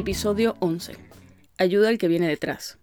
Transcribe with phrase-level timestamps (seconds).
[0.00, 0.96] Episodio 11.
[1.58, 2.78] Ayuda al que viene detrás.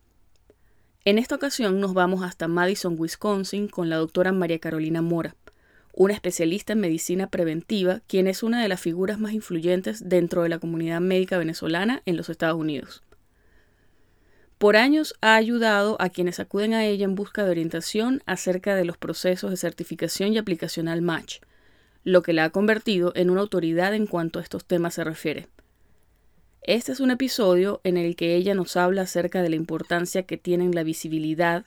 [1.04, 5.36] En esta ocasión nos vamos hasta Madison, Wisconsin, con la doctora María Carolina Mora,
[5.94, 10.50] una especialista en medicina preventiva, quien es una de las figuras más influyentes dentro de
[10.50, 13.02] la comunidad médica venezolana en los Estados Unidos.
[14.59, 18.86] Por años ha ayudado a quienes acuden a ella en busca de orientación acerca de
[18.86, 21.41] los procesos de certificación y aplicación al MATCH,
[22.04, 25.48] lo que la ha convertido en una autoridad en cuanto a estos temas se refiere.
[26.67, 30.35] Este es un episodio en el que ella nos habla acerca de la importancia que
[30.35, 31.63] tienen la visibilidad,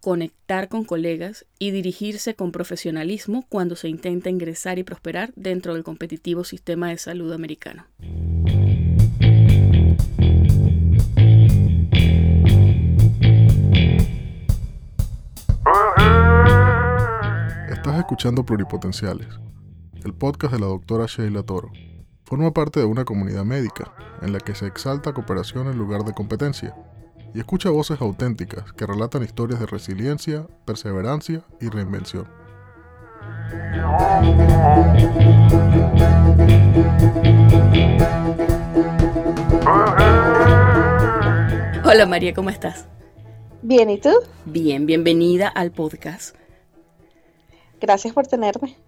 [0.00, 5.84] conectar con colegas y dirigirse con profesionalismo cuando se intenta ingresar y prosperar dentro del
[5.84, 7.86] competitivo sistema de salud americano.
[17.70, 19.28] Estás escuchando Pluripotenciales,
[20.04, 21.70] el podcast de la doctora Sheila Toro.
[22.24, 26.14] Forma parte de una comunidad médica en la que se exalta cooperación en lugar de
[26.14, 26.74] competencia
[27.34, 32.26] y escucha voces auténticas que relatan historias de resiliencia, perseverancia y reinvención.
[41.84, 42.86] Hola María, ¿cómo estás?
[43.60, 44.10] Bien, ¿y tú?
[44.46, 46.34] Bien, bienvenida al podcast.
[47.82, 48.78] Gracias por tenerme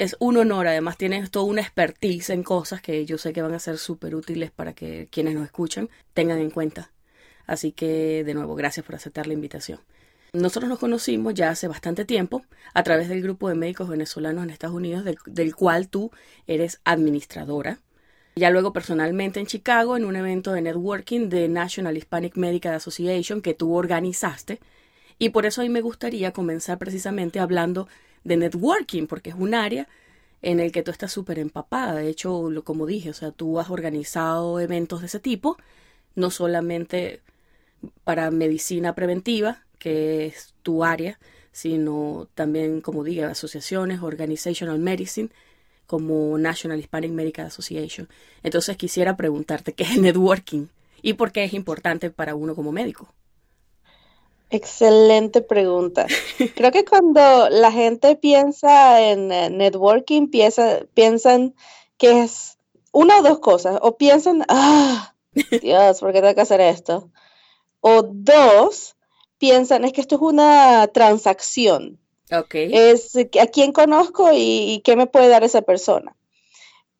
[0.00, 0.66] es un honor.
[0.66, 4.14] Además, tienes toda una expertise en cosas que yo sé que van a ser súper
[4.14, 6.90] útiles para que quienes nos escuchan tengan en cuenta.
[7.46, 9.78] Así que, de nuevo, gracias por aceptar la invitación.
[10.32, 12.42] Nosotros nos conocimos ya hace bastante tiempo
[12.72, 16.10] a través del grupo de médicos venezolanos en Estados Unidos, del, cual tú
[16.46, 17.80] eres administradora.
[18.36, 23.42] Ya luego personalmente en Chicago, en un evento de networking de National Hispanic Medical Association
[23.42, 24.60] que tú organizaste.
[25.18, 27.86] Y por eso mí me gustaría comenzar precisamente hablando
[28.24, 29.88] de networking, porque es un área
[30.42, 31.94] en el que tú estás súper empapada.
[31.94, 35.56] De hecho, como dije, o sea, tú has organizado eventos de ese tipo,
[36.14, 37.20] no solamente
[38.04, 41.18] para medicina preventiva, que es tu área,
[41.52, 45.30] sino también, como dije, asociaciones, organizational medicine,
[45.86, 48.08] como National Hispanic Medical Association.
[48.42, 50.66] Entonces quisiera preguntarte qué es networking
[51.02, 53.12] y por qué es importante para uno como médico.
[54.50, 56.06] Excelente pregunta.
[56.56, 61.54] Creo que cuando la gente piensa en eh, networking, piensa, piensan
[61.96, 62.58] que es
[62.90, 63.78] una o dos cosas.
[63.80, 65.14] O piensan, ah,
[65.62, 67.10] Dios, ¿por qué tengo que hacer esto?
[67.80, 68.96] O dos,
[69.38, 72.00] piensan, es que esto es una transacción.
[72.32, 72.54] Ok.
[72.54, 76.16] Es a quién conozco y, y qué me puede dar esa persona.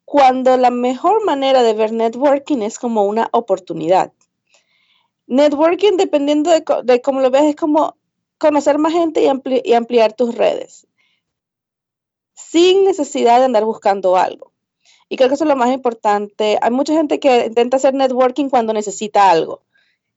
[0.05, 4.13] Cuando la mejor manera de ver networking es como una oportunidad
[5.31, 7.97] Networking, dependiendo de, cómo lo ves, es como
[8.37, 10.89] conocer más gente y, ampliar tus redes,
[12.35, 14.51] sin necesidad de andar buscando algo.
[15.09, 16.59] Y creo que eso es lo más importante.
[16.61, 19.63] Hay mucha gente que intenta hacer networking cuando necesita algo,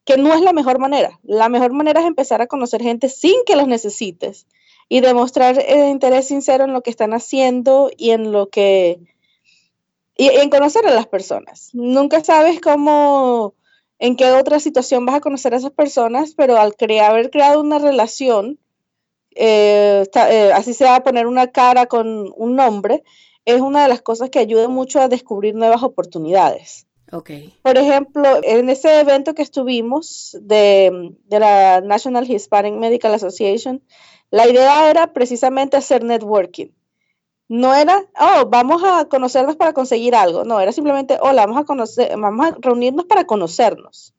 [0.03, 1.19] que no es la mejor manera.
[1.22, 4.47] La mejor manera es empezar a conocer gente sin que los necesites
[4.90, 9.00] y demostrar el interés sincero en lo que están haciendo y en lo que...
[10.18, 11.69] y en conocer a las personas.
[11.74, 13.53] Nunca sabes cómo
[14.03, 17.62] en qué otra situación vas a conocer a esas personas, pero al crear, haber creado
[17.62, 18.59] una relación,
[19.34, 23.06] eh, eh, así se va a poner una cara con un nombre,
[23.46, 26.86] es una de las cosas que ayuda mucho a descubrir nuevas oportunidades.
[27.13, 27.53] Okay.
[27.62, 33.81] Por ejemplo, en ese evento que estuvimos de, de la National Hispanic Medical Association,
[34.31, 36.72] la idea era precisamente hacer networking
[37.50, 40.44] no era, oh, vamos a conocernos para conseguir algo.
[40.44, 44.14] No, era simplemente, hola, vamos a conocer, vamos a reunirnos para conocernos.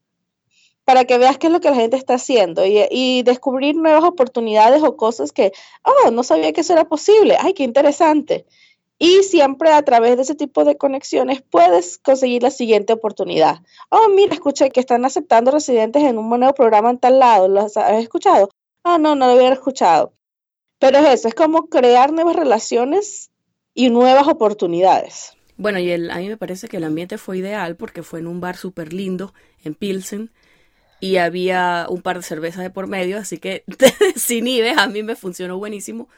[0.85, 4.05] Para que veas qué es lo que la gente está haciendo y, y, descubrir nuevas
[4.05, 5.53] oportunidades o cosas que,
[5.83, 7.37] oh, no sabía que eso era posible.
[7.41, 8.45] Ay, qué interesante.
[8.99, 13.59] Y siempre a través de ese tipo de conexiones puedes conseguir la siguiente oportunidad.
[13.91, 17.49] Oh, mira, escuché que están aceptando residentes en un nuevo programa en tal lado.
[17.49, 18.49] ¿Lo has, escuchado?
[18.85, 20.13] Ah, no, no lo había escuchado.
[20.85, 23.31] Pero es eso, es como crear nuevas relaciones
[23.73, 25.33] y nuevas oportunidades.
[25.57, 28.39] Bueno, y a mí me parece que el ambiente fue ideal porque fue en un
[28.39, 29.33] bar súper lindo
[29.65, 30.31] en Pilsen
[31.01, 33.65] y había un par de cervezas de por medio, así que
[34.15, 36.11] sin IBE a mí me funcionó buenísimo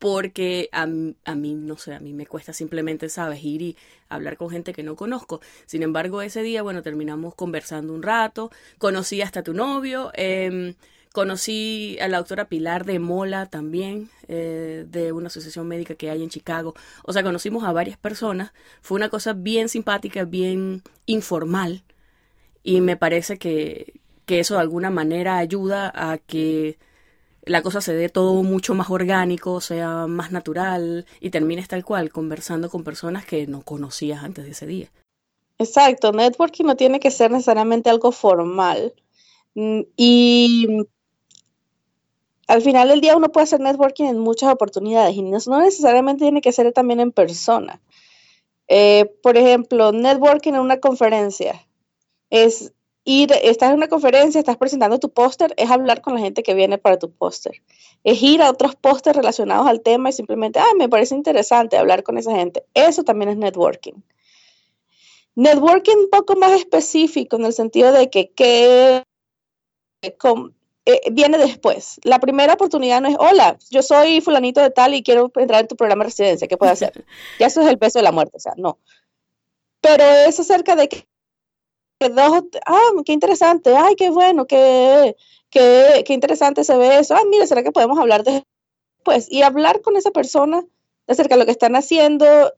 [0.00, 3.76] porque a, a, mí, no sé, a mí me cuesta simplemente, ¿sabes?, ir y
[4.08, 5.40] hablar con gente que no conozco.
[5.66, 10.74] Sin embargo, ese día, bueno, terminamos conversando un rato, conocí hasta tu novio, eh,
[11.12, 16.22] Conocí a la doctora Pilar de Mola también, eh, de una asociación médica que hay
[16.22, 16.74] en Chicago.
[17.04, 18.52] O sea, conocimos a varias personas.
[18.82, 21.84] Fue una cosa bien simpática, bien informal.
[22.62, 26.78] Y me parece que, que eso de alguna manera ayuda a que
[27.48, 32.10] la cosa se dé todo mucho más orgánico, sea más natural y termines tal cual
[32.10, 34.90] conversando con personas que no conocías antes de ese día.
[35.58, 38.94] Exacto, networking no tiene que ser necesariamente algo formal.
[39.54, 40.66] Mm, y
[42.48, 46.40] al final del día uno puede hacer networking en muchas oportunidades y no, necesariamente tiene
[46.40, 47.80] que ser también en persona.
[48.66, 51.66] Eh, por ejemplo, networking en una conferencia
[52.30, 52.72] es
[53.04, 56.54] ir, estás en una conferencia, estás presentando tu póster, es hablar con la gente que
[56.54, 57.62] viene para tu póster.
[58.02, 62.02] Es ir a otros pósters relacionados al tema y simplemente, ah, me parece interesante hablar
[62.02, 62.64] con esa gente.
[62.72, 63.94] Eso también es networking.
[65.34, 69.02] Networking un poco más específico en el sentido de que, que
[70.90, 72.00] eh, viene después.
[72.02, 75.68] La primera oportunidad no es, hola, yo soy fulanito de tal y quiero entrar en
[75.68, 77.04] tu programa de residencia, ¿qué puedo hacer?
[77.38, 78.78] ya eso es el peso de la muerte, o sea, no.
[79.82, 81.06] Pero es acerca de que,
[82.08, 85.14] dos, ah, qué interesante, ay, qué bueno, qué,
[85.50, 89.30] qué, qué interesante se ve eso, ah, mira, ¿será que podemos hablar después?
[89.30, 90.64] Y hablar con esa persona
[91.06, 92.54] acerca de lo que están haciendo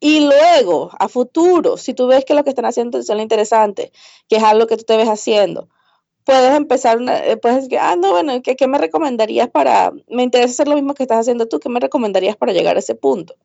[0.00, 3.92] y luego, a futuro, si tú ves que lo que están haciendo es interesante,
[4.30, 5.68] que es algo que tú te ves haciendo,
[6.26, 10.24] puedes empezar, una, eh, puedes decir, ah, no, bueno, ¿qué, ¿qué, me recomendarías para, me
[10.24, 12.96] interesa hacer lo mismo que estás haciendo tú, ¿qué me recomendarías para llegar a ese
[12.96, 13.36] punto?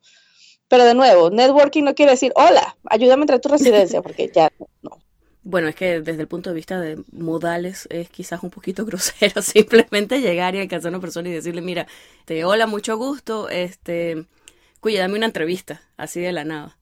[0.68, 4.32] Pero de nuevo, networking no quiere decir, hola, ayúdame a entrar a tu residencia, porque
[4.34, 4.50] ya
[4.82, 4.98] no.
[5.44, 9.44] Bueno, es que desde el punto de vista de modales es quizás un poquito grosero
[9.44, 11.86] simplemente llegar y alcanzar a una persona y decirle, mira,
[12.26, 14.26] te hola, mucho gusto, este,
[14.80, 16.78] cuya, dame una entrevista, así de la nada.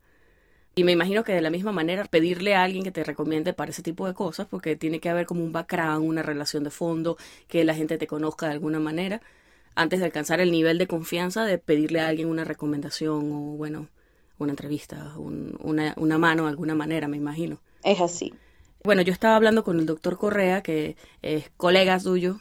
[0.79, 3.71] Y me imagino que de la misma manera pedirle a alguien que te recomiende para
[3.71, 7.17] ese tipo de cosas, porque tiene que haber como un background, una relación de fondo,
[7.49, 9.21] que la gente te conozca de alguna manera,
[9.75, 13.89] antes de alcanzar el nivel de confianza de pedirle a alguien una recomendación o, bueno,
[14.37, 17.59] una entrevista, una, una mano de alguna manera, me imagino.
[17.83, 18.33] Es así.
[18.81, 22.39] Bueno, yo estaba hablando con el doctor Correa, que es colega suyo,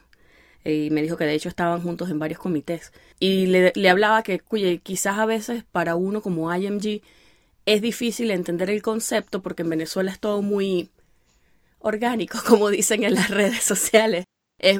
[0.64, 2.92] y me dijo que de hecho estaban juntos en varios comités.
[3.18, 7.02] Y le, le hablaba que, cuye, quizás a veces para uno como IMG
[7.68, 10.88] es difícil entender el concepto porque en Venezuela es todo muy
[11.80, 14.24] orgánico, como dicen en las redes sociales.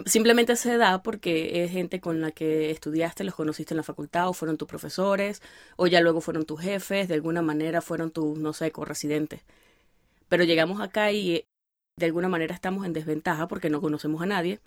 [0.06, 4.30] simplemente se da porque es gente con la que estudiaste, los conociste en la facultad
[4.30, 5.42] o fueron tus profesores
[5.76, 9.42] o ya luego fueron tus jefes, de alguna manera fueron tus, no sé, corresidentes.
[10.30, 11.44] Pero llegamos acá y
[11.96, 14.60] de alguna manera estamos en desventaja porque no conocemos a nadie.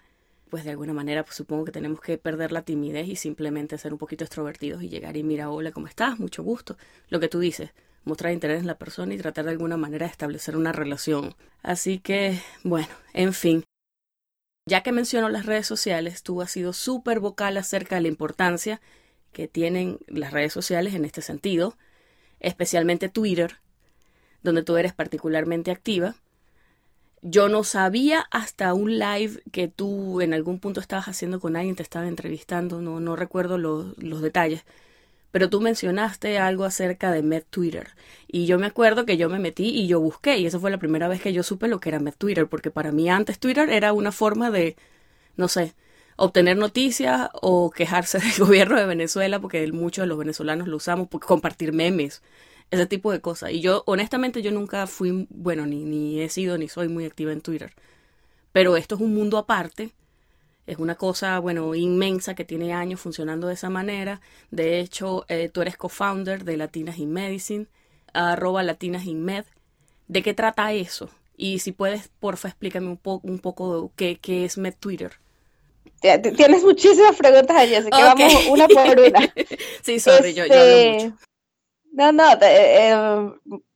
[0.52, 3.94] Pues de alguna manera pues supongo que tenemos que perder la timidez y simplemente ser
[3.94, 6.20] un poquito extrovertidos y llegar y mira, hola, ¿cómo estás?
[6.20, 6.78] Mucho gusto.
[7.10, 7.72] Lo que tú dices
[8.04, 11.36] mostrar interés en la persona y tratar de alguna manera de establecer una relación.
[11.62, 13.64] Así que, bueno, en fin.
[14.68, 18.80] Ya que menciono las redes sociales, tú has sido súper vocal acerca de la importancia
[19.32, 21.78] que tienen las redes sociales en este sentido,
[22.40, 23.58] especialmente Twitter,
[24.44, 26.16] donde tú eres particularmente activa.
[27.22, 31.76] Yo no sabía hasta un live que tú en algún punto estabas haciendo con alguien,
[31.76, 34.64] te estaba entrevistando, no, no recuerdo los, los detalles,
[35.32, 37.92] pero tú mencionaste algo acerca de Met Twitter.
[38.28, 40.38] Y yo me acuerdo que yo me metí y yo busqué.
[40.38, 42.48] Y esa fue la primera vez que yo supe lo que era Met Twitter.
[42.48, 44.76] Porque para mí antes Twitter era una forma de,
[45.38, 45.74] no sé,
[46.18, 49.40] obtener noticias o quejarse del gobierno de Venezuela.
[49.40, 51.08] Porque muchos de los venezolanos lo usamos.
[51.08, 52.22] Por compartir memes.
[52.70, 53.52] Ese tipo de cosas.
[53.52, 57.32] Y yo, honestamente, yo nunca fui, bueno, ni, ni he sido ni soy muy activa
[57.32, 57.74] en Twitter.
[58.52, 59.92] Pero esto es un mundo aparte
[60.68, 64.22] es una cosa, bueno, inmensa que tiene años funcionando de esa manera.
[64.52, 67.68] De hecho, eh, tú eres co-founder de Latinas in Medicine,
[68.14, 69.46] arroba Latinas in Med.
[70.08, 71.10] ¿De qué trata eso?
[71.36, 75.14] Y si puedes, porfa, explícame un, poco un poco qué, qué es Med Twitter.
[76.02, 79.34] Tienes muchísimas preguntas allí, así que vamos una por una.
[79.84, 81.18] sí, sorry, yo, yo, hablo este, mucho.
[81.94, 82.94] No, no, eh,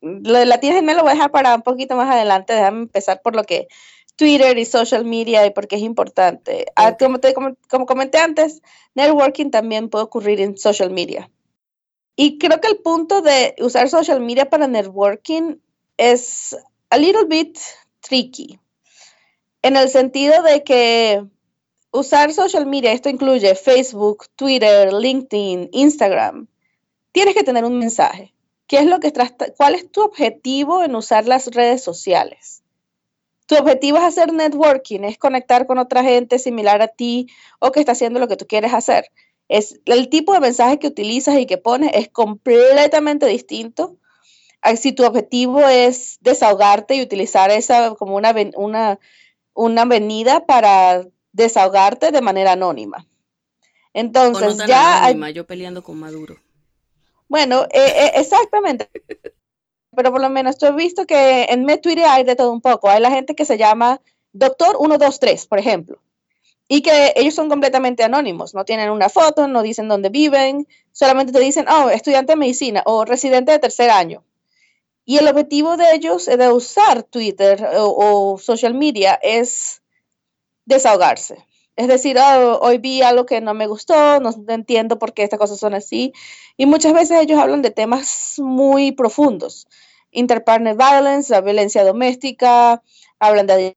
[0.02, 2.54] lo de Latinas in Med lo voy a dejar para un poquito más adelante.
[2.54, 3.68] Déjame empezar por lo que
[4.16, 6.66] Twitter y social media y porque es importante.
[6.76, 7.20] Ah, como,
[7.70, 8.62] como, comenté antes,
[8.94, 11.30] networking también puede ocurrir en social media.
[12.16, 15.58] Y creo que el punto de usar social media para networking
[15.98, 16.56] es
[16.90, 17.58] a little bit
[18.00, 18.60] tricky.
[19.62, 21.26] En el sentido de que
[21.92, 26.48] usar social media, esto incluye Facebook, Twitter, LinkedIn, Instagram,
[27.12, 28.34] tienes que tener un mensaje.
[28.68, 29.14] ¿Qué es lo que
[29.58, 32.65] ¿Cuál es tu objetivo en usar las redes sociales?
[33.46, 37.28] Tu objetivo es hacer networking, es conectar con otra gente similar a ti
[37.60, 39.12] o que está haciendo lo que tú quieres hacer.
[39.48, 43.98] Es el tipo de mensaje que utilizas y que pones es completamente distinto.
[44.78, 49.00] Si tu objetivo es desahogarte y utilizar esa como una, una,
[49.54, 53.06] una avenida para desahogarte de manera anónima.
[53.94, 55.04] Entonces, ya.
[55.04, 56.38] Anónima, yo peleando con Maduro.
[57.28, 58.90] Bueno, eh, eh, exactamente
[59.96, 62.62] pero por lo menos yo he visto que en mi Twitter hay de todo un
[62.62, 62.90] poco.
[62.90, 64.02] Hay la gente que se llama
[64.34, 65.98] Doctor 123, por ejemplo,
[66.68, 71.32] y que ellos son completamente anónimos, no tienen una foto, no dicen dónde viven, solamente
[71.32, 74.24] te dicen, oh, estudiante de medicina o residente de tercer año.
[75.06, 79.84] Y el objetivo de ellos de usar Twitter o, social media es
[80.66, 81.46] desahogarse.
[81.76, 85.40] Es decir, oh, hoy vi algo que no me gustó, no entiendo por qué estas
[85.40, 86.12] cosas son así.
[86.58, 89.68] Y muchas veces ellos hablan de temas muy profundos.
[90.16, 92.82] Interpartner violence, la violencia doméstica,
[93.20, 93.76] hablan de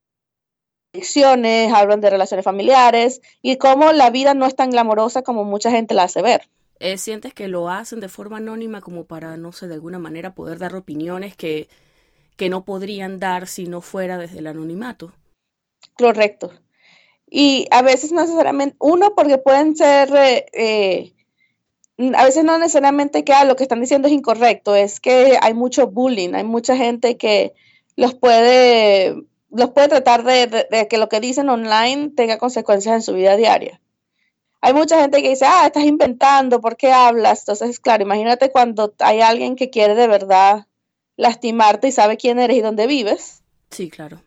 [0.95, 5.71] adicciones, hablan de relaciones familiares y cómo la vida no es tan glamorosa como mucha
[5.71, 6.49] gente la hace ver.
[6.81, 10.35] Eh, ¿Sientes que lo hacen de forma anónima como para, no sé, de alguna manera
[10.35, 11.69] poder dar opiniones que,
[12.37, 15.13] que no podrían dar si no fuera desde el anonimato?
[15.97, 16.53] Correcto.
[17.31, 21.13] Y a veces no necesariamente, uno, porque pueden ser, eh, eh,
[21.99, 25.55] a veces no necesariamente que ah, lo que están diciendo es incorrecto, es que hay
[25.55, 27.55] mucho bullying, hay mucha gente que
[27.97, 29.17] los puede,
[29.51, 33.81] los puede tratar de que lo que dicen online tenga consecuencias en su vida diaria
[34.61, 37.41] hay mucha gente que dice, ah, estás inventando, ¿por qué hablas?
[37.41, 40.67] Entonces, claro, imagínate cuando hay alguien que quiere de verdad
[41.17, 43.43] lastimarte y sabe quién eres y dónde vives.
[43.71, 44.21] Sí, claro.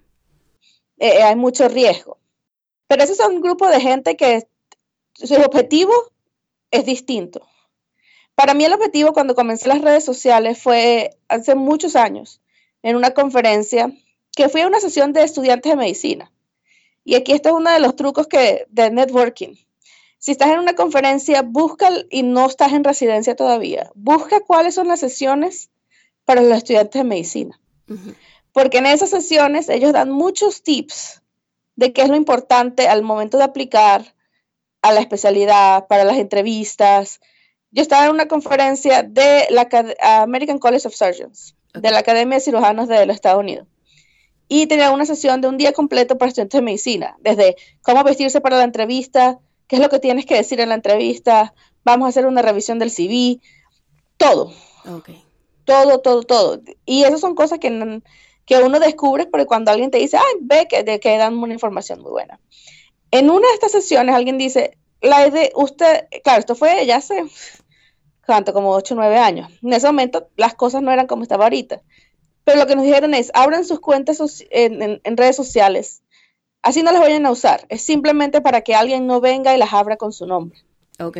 [0.97, 2.17] Eh, eh, hay mucho riesgo.
[2.87, 4.47] Pero ese es un grupo de gente que
[5.13, 5.93] su objetivo
[6.69, 7.47] es distinto.
[8.35, 12.41] Para mí el objetivo cuando comencé las redes sociales fue hace muchos años,
[12.83, 13.91] en una conferencia,
[14.35, 16.31] que fui a una sesión de estudiantes de medicina.
[17.03, 19.55] Y aquí está uno de los trucos que, de networking
[20.21, 24.87] si estás en una conferencia, busca y no estás en residencia todavía, busca cuáles son
[24.87, 25.71] las sesiones
[26.25, 27.59] para los estudiantes de medicina.
[28.53, 31.23] Porque en esas sesiones ellos dan muchos tips
[31.75, 34.13] de qué es lo importante al momento de aplicar
[34.83, 37.19] a la especialidad, para las entrevistas.
[37.71, 39.69] Yo estaba en una conferencia de la
[40.21, 43.67] American College of Surgeons, de la Academia de Cirujanos de los Estados Unidos.
[44.49, 48.41] Y tenía una sesión de un día completo para estudiantes de medicina, desde cómo vestirse
[48.41, 51.53] para la entrevista, qué es lo que tienes que decir en la entrevista,
[51.85, 53.39] vamos a hacer una revisión del CV,
[54.17, 54.51] todo.
[55.63, 56.61] Todo, todo, todo.
[56.85, 58.01] Y esas son cosas que,
[58.45, 61.53] que uno descubre porque cuando alguien te dice, ay, ve que, de, que dan una
[61.53, 62.37] información muy buena.
[63.11, 67.23] En una de estas sesiones alguien dice, la de usted, claro, esto fue ya hace,
[68.25, 68.53] ¿cuánto?
[68.53, 69.51] Como 8 o 9 años.
[69.61, 71.81] En ese momento las cosas no eran como estaba ahorita.
[72.43, 76.01] Pero lo que nos dijeron es, abran sus cuentas en, en redes sociales
[76.61, 77.65] Así no las vayan a usar.
[77.69, 80.59] Es simplemente para que alguien no venga y las abra con su nombre.
[80.99, 81.17] Ok.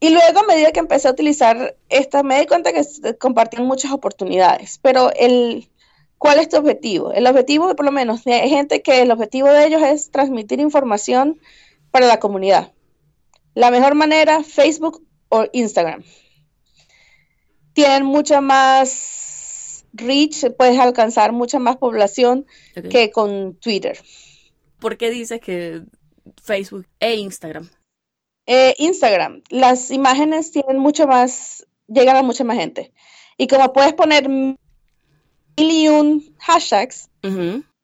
[0.00, 2.84] Y luego, a medida que empecé a utilizar esta, me di cuenta que
[3.18, 4.78] compartían muchas oportunidades.
[4.82, 5.68] Pero el,
[6.18, 7.12] ¿cuál es tu objetivo?
[7.12, 11.40] El objetivo, por lo menos, hay gente que el objetivo de ellos es transmitir información
[11.90, 12.72] para la comunidad.
[13.54, 16.02] La mejor manera, Facebook o Instagram.
[17.72, 22.46] Tienen mucha más reach, puedes alcanzar mucha más población
[22.90, 23.98] que con Twitter.
[24.80, 25.82] ¿Por qué dices que
[26.42, 27.68] Facebook e Instagram?
[28.46, 32.92] Eh, Instagram, las imágenes tienen mucho más, llegan a mucha más gente.
[33.38, 34.58] Y como puedes poner mil
[35.56, 37.08] y un hashtags,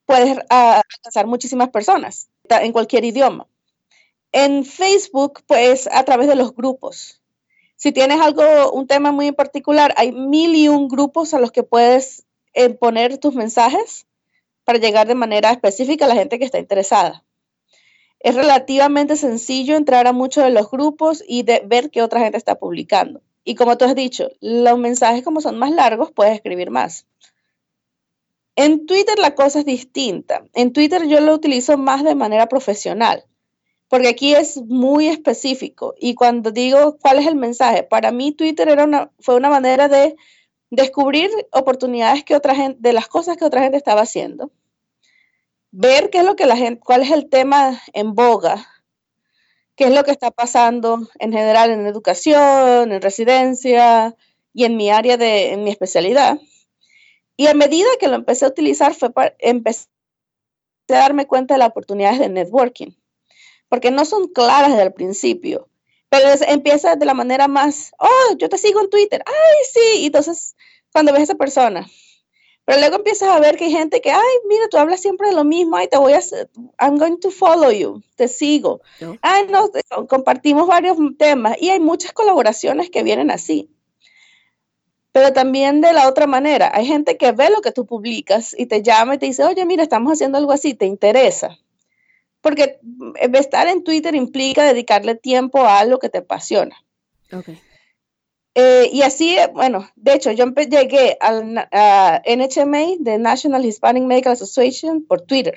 [0.04, 3.46] puedes ah, alcanzar muchísimas personas en cualquier idioma.
[4.32, 7.20] En Facebook, pues a través de los grupos.
[7.74, 11.50] Si tienes algo, un tema muy en particular, hay mil y un grupos a los
[11.50, 14.06] que puedes eh, poner tus mensajes
[14.64, 17.24] para llegar de manera específica a la gente que está interesada.
[18.20, 22.36] Es relativamente sencillo entrar a muchos de los grupos y de ver qué otra gente
[22.36, 23.22] está publicando.
[23.42, 27.06] Y como tú has dicho, los mensajes como son más largos, puedes escribir más.
[28.54, 30.44] En Twitter la cosa es distinta.
[30.52, 33.24] En Twitter yo lo utilizo más de manera profesional
[33.90, 35.94] porque aquí es muy específico.
[35.98, 39.88] Y cuando digo cuál es el mensaje, para mí Twitter era una, fue una manera
[39.88, 40.14] de
[40.70, 44.52] descubrir oportunidades que otra de las cosas que otra gente estaba haciendo,
[45.72, 48.64] ver qué es lo que la gente, cuál es el tema en boga,
[49.74, 54.14] qué es lo que está pasando en general en educación, en residencia
[54.54, 56.38] y en mi área de, en mi especialidad.
[57.36, 59.88] Y a medida que lo empecé a utilizar fue para, empecé
[60.90, 62.92] a darme cuenta de las oportunidades de networking
[63.70, 65.68] porque no son claras desde el principio.
[66.10, 70.06] Pero empieza de la manera más, oh, yo te sigo en Twitter, ay, sí, y
[70.06, 70.56] entonces
[70.92, 71.86] cuando ves a esa persona.
[72.64, 75.34] Pero luego empiezas a ver que hay gente que, ay, mira, tú hablas siempre de
[75.34, 76.20] lo mismo, ay, te voy a,
[76.80, 78.80] I'm going to follow you, te sigo.
[79.22, 79.70] Ay, no,
[80.08, 83.70] compartimos varios temas y hay muchas colaboraciones que vienen así.
[85.12, 88.66] Pero también de la otra manera, hay gente que ve lo que tú publicas y
[88.66, 91.60] te llama y te dice, oye, mira, estamos haciendo algo así, te interesa
[92.40, 92.80] porque
[93.32, 96.76] estar en Twitter implica dedicarle tiempo a algo que te apasiona.
[97.32, 97.58] Okay.
[98.54, 104.32] Eh, y así, bueno, de hecho, yo llegué al a NHMA, de National Hispanic Medical
[104.32, 105.56] Association, por Twitter.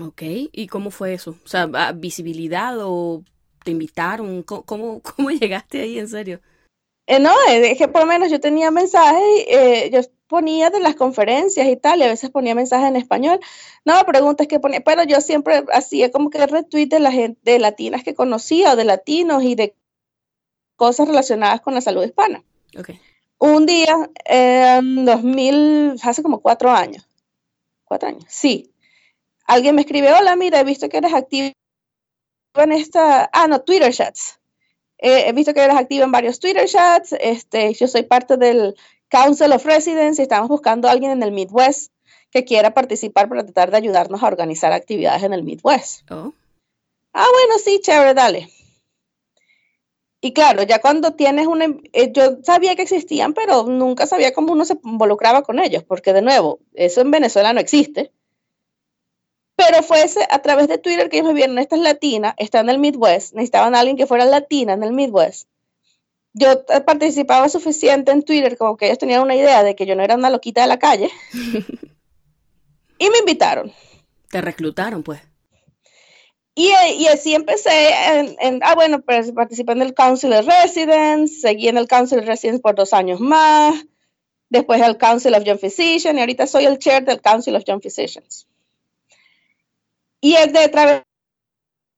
[0.00, 0.22] Ok,
[0.52, 1.36] ¿y cómo fue eso?
[1.44, 3.24] O sea, ¿visibilidad o
[3.64, 4.42] te invitaron?
[4.42, 6.40] ¿Cómo, cómo llegaste ahí en serio?
[7.06, 10.00] Eh, no, es que por lo menos yo tenía mensajes, eh, yo
[10.30, 13.40] ponía de las conferencias y tal, y a veces ponía mensajes en español.
[13.84, 17.58] No, preguntas que ponía, pero yo siempre hacía como que retweet de la gente, de
[17.58, 19.74] latinas que conocía, o de latinos y de
[20.76, 22.44] cosas relacionadas con la salud hispana.
[22.78, 23.00] Okay.
[23.38, 27.08] Un día, en 2000, hace como cuatro años,
[27.84, 28.72] cuatro años, sí,
[29.46, 31.52] alguien me escribe, hola, mira, he visto que eres activo
[32.54, 34.38] en esta, ah, no, Twitter chats.
[34.98, 38.76] he visto que eres activo en varios Twitter chats, este, yo soy parte del
[39.10, 41.92] Council of Residents y estamos buscando a alguien en el Midwest
[42.30, 46.10] que quiera participar para tratar de ayudarnos a organizar actividades en el Midwest.
[46.10, 46.32] Oh.
[47.12, 48.48] Ah, bueno, sí, chévere, dale.
[50.20, 54.52] Y claro, ya cuando tienes una, eh, yo sabía que existían, pero nunca sabía cómo
[54.52, 58.12] uno se involucraba con ellos, porque de nuevo, eso en Venezuela no existe.
[59.56, 62.68] Pero fue a través de Twitter que ellos me vieron, esta es latina, está en
[62.68, 65.48] el Midwest, necesitaban a alguien que fuera latina en el Midwest.
[66.32, 70.02] Yo participaba suficiente en Twitter como que ellos tenían una idea de que yo no
[70.02, 71.10] era una loquita de la calle.
[72.98, 73.72] y me invitaron.
[74.30, 75.20] Te reclutaron, pues.
[76.54, 76.68] Y,
[76.98, 77.90] y así empecé,
[78.40, 82.26] en, ah, bueno, pues participé en el Council of Residents, seguí en el Council of
[82.26, 83.86] Residents por dos años más,
[84.50, 87.80] después el Council of Young Physicians, y ahorita soy el chair del Council of Young
[87.80, 88.46] Physicians.
[90.20, 91.02] Y es de través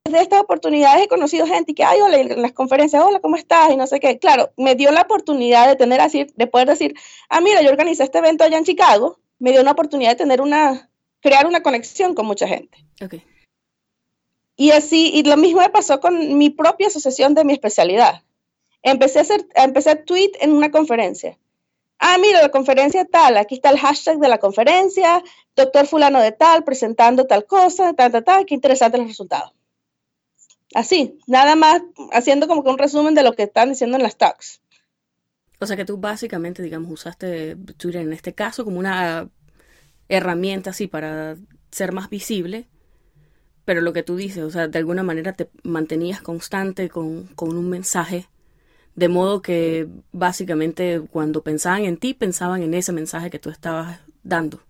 [0.04, 3.72] de estas oportunidades he conocido gente que, ay, hola, en las conferencias, hola, ¿cómo estás?
[3.72, 4.18] Y no sé qué.
[4.18, 6.94] Claro, me dio la oportunidad de tener así, de poder decir,
[7.28, 10.40] ah, mira, yo organizé este evento allá en Chicago, me dio una oportunidad de tener
[10.40, 10.90] una,
[11.20, 12.84] crear una conexión con mucha gente.
[13.02, 13.24] Okay.
[14.56, 18.22] Y así, y lo mismo me pasó con mi propia asociación de mi especialidad.
[18.82, 21.38] Empecé a hacer, empecé a tweet en una conferencia
[22.02, 25.22] ah, mira, la conferencia tal, aquí está el hashtag de la conferencia,
[25.54, 29.52] doctor fulano de tal, presentando tal cosa, tal, tal, tal, qué interesante los resultados.
[30.74, 34.16] Así, nada más haciendo como que un resumen de lo que están diciendo en las
[34.16, 34.60] talks.
[35.60, 39.28] O sea que tú básicamente, digamos, usaste Twitter en este caso como una
[40.08, 41.36] herramienta así para
[41.70, 42.68] ser más visible,
[43.64, 47.56] pero lo que tú dices, o sea, de alguna manera te mantenías constante con, con
[47.56, 48.28] un mensaje
[48.94, 54.00] de modo que básicamente cuando pensaban en ti, pensaban en ese mensaje que tú estabas
[54.22, 54.60] dando.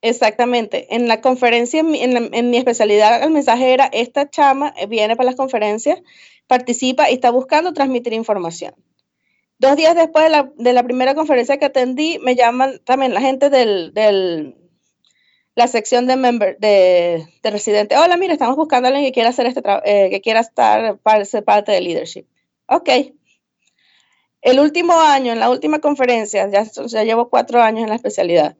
[0.00, 0.94] Exactamente.
[0.94, 6.00] En la conferencia, en, mi especialidad, el mensaje era, esta chama viene para las conferencias,
[6.46, 8.74] participa y está buscando transmitir información.
[9.58, 14.54] Dos días después de la, primera conferencia que atendí, me llaman también la gente de
[15.56, 17.96] la sección de member, de, de residente.
[17.96, 21.44] Hola, mira, estamos buscando a alguien que quiera hacer este eh, que quiera estar ser
[21.44, 22.26] parte de leadership.
[22.66, 22.88] Ok,
[24.40, 28.56] el último año, en la última conferencia, ya llevo cuatro años en la especialidad,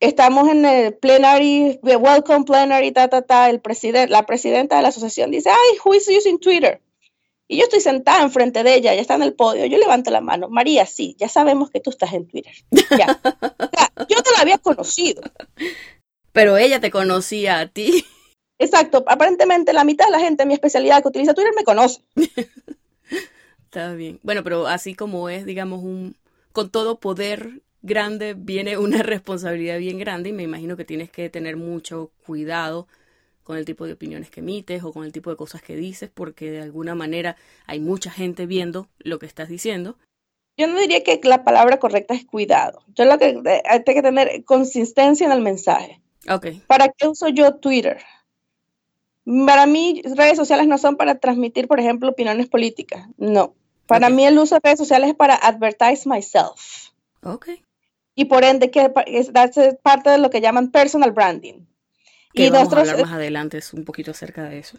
[0.00, 4.88] estamos en el plenary, welcome plenary, ta, ta, ta, el presidente, la presidenta de la
[4.88, 6.80] asociación dice, ay, who is using Twitter?
[7.50, 10.20] Y yo estoy sentada enfrente de ella, ya está en el podio, yo levanto la
[10.20, 12.52] mano, María, sí, ya sabemos que tú estás en Twitter.
[12.90, 13.20] Ya.
[14.08, 15.22] yo no la había conocido.
[16.32, 18.04] Pero ella te conocía a ti.
[18.58, 22.02] Exacto, aparentemente la mitad de la gente en mi especialidad que utiliza Twitter me conoce.
[23.64, 24.18] Está bien.
[24.22, 26.16] Bueno, pero así como es, digamos, un
[26.52, 31.28] con todo poder grande viene una responsabilidad bien grande y me imagino que tienes que
[31.30, 32.86] tener mucho cuidado
[33.42, 36.10] con el tipo de opiniones que emites o con el tipo de cosas que dices
[36.12, 39.96] porque de alguna manera hay mucha gente viendo lo que estás diciendo.
[40.58, 42.82] Yo no diría que la palabra correcta es cuidado.
[42.94, 46.02] Yo lo que hay que tener consistencia en el mensaje.
[46.28, 46.60] Okay.
[46.66, 48.02] ¿Para qué uso yo Twitter?
[49.24, 53.08] Para mí, redes sociales no son para transmitir, por ejemplo, opiniones políticas.
[53.16, 53.54] No.
[53.86, 56.90] Para mí, el uso de redes sociales es para advertise myself.
[57.22, 57.48] Ok.
[58.18, 59.30] Y por ende, que es
[59.80, 61.60] parte de lo que llaman personal branding.
[62.34, 64.76] Que y vamos nosotros, a hablar más adelante un poquito acerca de eso.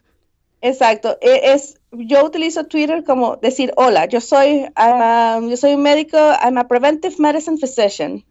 [0.59, 1.17] Exacto.
[1.21, 6.57] E, es, yo utilizo Twitter como decir, hola, yo soy, yo soy un médico, I'm
[6.57, 8.25] a preventive medicine physician.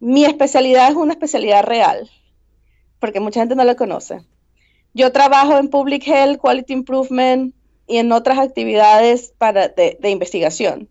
[0.00, 2.10] Mi especialidad es una especialidad real,
[3.00, 4.22] porque mucha gente no la conoce.
[4.94, 7.54] Yo trabajo en Public Health, Quality Improvement
[7.86, 10.88] y en otras actividades para, de, investigación.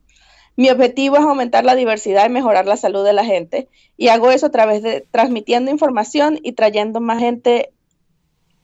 [0.61, 4.29] Mi objetivo es aumentar la diversidad y mejorar la salud de la gente y hago
[4.29, 7.73] eso a través de transmitiendo información y trayendo más gente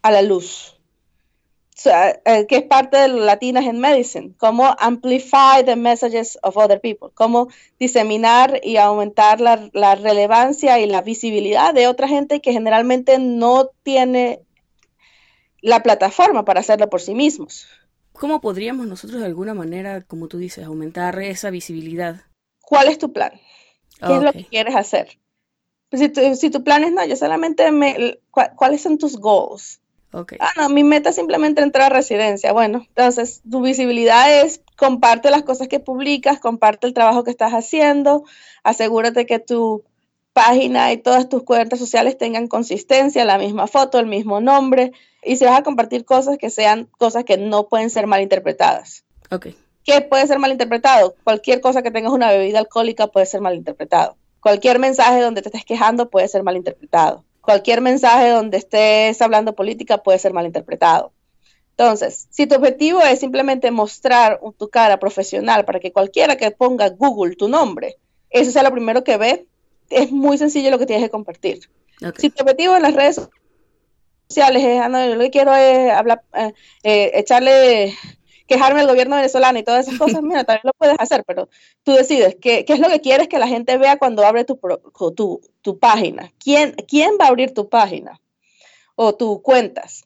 [0.03, 0.79] a la luz.
[1.85, 7.09] Eh, que es parte de Latinas en Medicine, cómo amplify the messages of other people,
[7.15, 7.47] cómo
[7.79, 13.71] diseminar y aumentar la, la, relevancia y la visibilidad de otra gente que generalmente no
[13.81, 14.41] tiene
[15.61, 17.67] la plataforma para hacerlo por sí mismos.
[18.19, 22.21] ¿Cómo podríamos nosotros de alguna manera, como tú dices, aumentar esa visibilidad?
[22.61, 23.31] ¿Cuál es tu plan?
[24.05, 25.19] ¿Qué es lo que quieres hacer?
[25.89, 28.19] Pues si, tu, si, tu, plan es no, yo solamente me...
[28.31, 29.79] ¿Cuáles son tus goals?
[30.11, 30.37] Okay.
[30.41, 32.53] Ah, no, mi meta es simplemente entrar a residencia.
[32.53, 37.53] Bueno, entonces tu visibilidad es comparte las cosas que publicas, comparte el trabajo que estás
[37.53, 38.23] haciendo,
[38.63, 39.83] asegúrate que tu
[40.37, 44.91] página y todas tus cuentas sociales tengan consistencia, la misma foto, el mismo nombre,
[45.23, 49.03] y si vas a compartir cosas que sean cosas que no pueden ser malinterpretadas.
[49.31, 49.47] Ok.
[49.83, 51.15] ¿Qué puede ser malinterpretado?
[51.23, 54.15] Cualquier cosa que tengas una bebida alcohólica puede ser malinterpretado.
[54.39, 57.23] Cualquier mensaje donde te estés quejando puede ser malinterpretado.
[57.41, 61.13] Cualquier mensaje donde estés hablando política puede ser malinterpretado.
[61.71, 66.89] Entonces, si tu objetivo es simplemente mostrar tu cara profesional para que cualquiera que ponga
[66.89, 67.95] Google tu nombre,
[68.29, 69.47] eso sea lo primero que ve,
[69.89, 71.69] es muy sencillo lo que tienes que compartir.
[72.17, 73.27] Si tu objetivo en las redes
[74.27, 77.97] sociales es, ah, no, yo lo que quiero es hablar, eh, eh, echarle,
[78.45, 81.49] quejarme al gobierno venezolano y todas esas cosas, mira, también lo puedes hacer, pero
[81.83, 84.59] tú decides qué, qué es lo que quieres que la gente vea cuando abre tu,
[85.15, 86.31] tu, tu página.
[86.39, 88.21] ¿Quién, ¿Quién va a abrir tu página
[88.95, 90.05] o tus cuentas?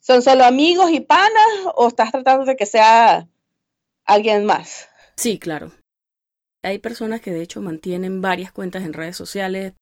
[0.00, 3.28] ¿Son solo amigos y panas o estás tratando de que sea
[4.04, 4.88] alguien más?
[5.16, 5.72] Sí, claro.
[6.66, 9.74] Hay personas que de hecho mantienen varias cuentas en redes sociales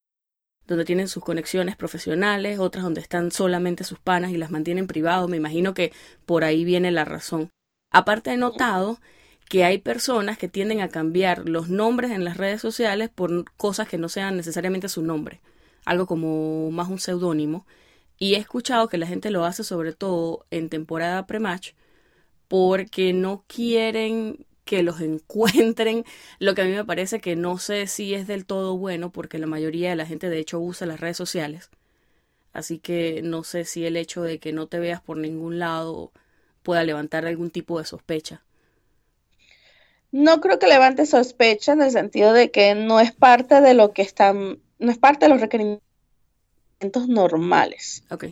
[0.66, 5.30] donde tienen sus conexiones profesionales, otras donde están solamente sus panas y las mantienen privados.
[5.30, 5.94] Me imagino que
[6.26, 7.48] por ahí viene la razón.
[7.90, 9.00] Aparte he notado
[9.48, 13.88] que hay personas que tienden a cambiar los nombres en las redes sociales por cosas
[13.88, 15.40] que no sean necesariamente su nombre,
[15.86, 17.66] algo como más un seudónimo.
[18.18, 21.70] Y he escuchado que la gente lo hace sobre todo en temporada pre-match
[22.46, 26.04] porque no quieren que los encuentren,
[26.38, 29.38] lo que a mí me parece que no sé si es del todo bueno porque
[29.38, 31.70] la mayoría de la gente de hecho usa las redes sociales.
[32.52, 36.12] Así que no sé si el hecho de que no te veas por ningún lado
[36.62, 38.42] pueda levantar algún tipo de sospecha.
[40.12, 43.92] No creo que levante sospecha en el sentido de que no es parte de lo
[43.92, 45.82] que están, no es parte de los requerimientos
[47.08, 48.04] normales.
[48.10, 48.26] Ok.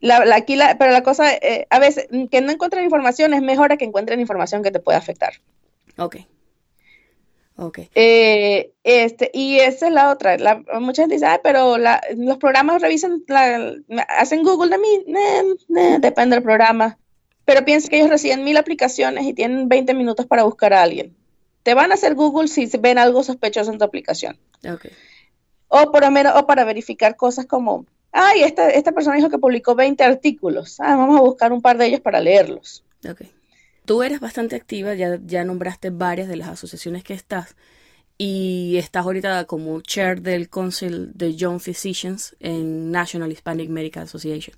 [0.00, 3.72] La, aquí la, pero la cosa, eh, a veces, que no encuentren información es mejor
[3.72, 5.34] a que encuentren información que te pueda afectar.
[5.98, 6.16] Ok.
[7.56, 7.80] Ok.
[7.94, 10.38] Eh, este, y esa es la otra.
[10.38, 13.22] La, mucha gente dice, pero los programas revisan,
[14.08, 15.04] hacen Google de mí.
[15.98, 16.96] depende del programa.
[17.44, 21.14] Pero piensa que ellos reciben mil aplicaciones y tienen 20 minutos para buscar a alguien.
[21.62, 24.38] Te van a hacer Google si ven algo sospechoso en tu aplicación.
[24.60, 24.92] Okay.
[25.68, 29.38] O por lo menos, o para verificar cosas como, ay, esta, esta persona dijo que
[29.38, 30.80] publicó 20 artículos.
[30.80, 32.84] Ah, vamos a buscar un par de ellos para leerlos.
[33.08, 33.22] Ok.
[33.84, 37.56] Tú eres bastante activa, ya, ya nombraste varias de las asociaciones que estás
[38.18, 44.54] y estás ahorita como chair del Council de Young Physicians en National Hispanic Medical Association.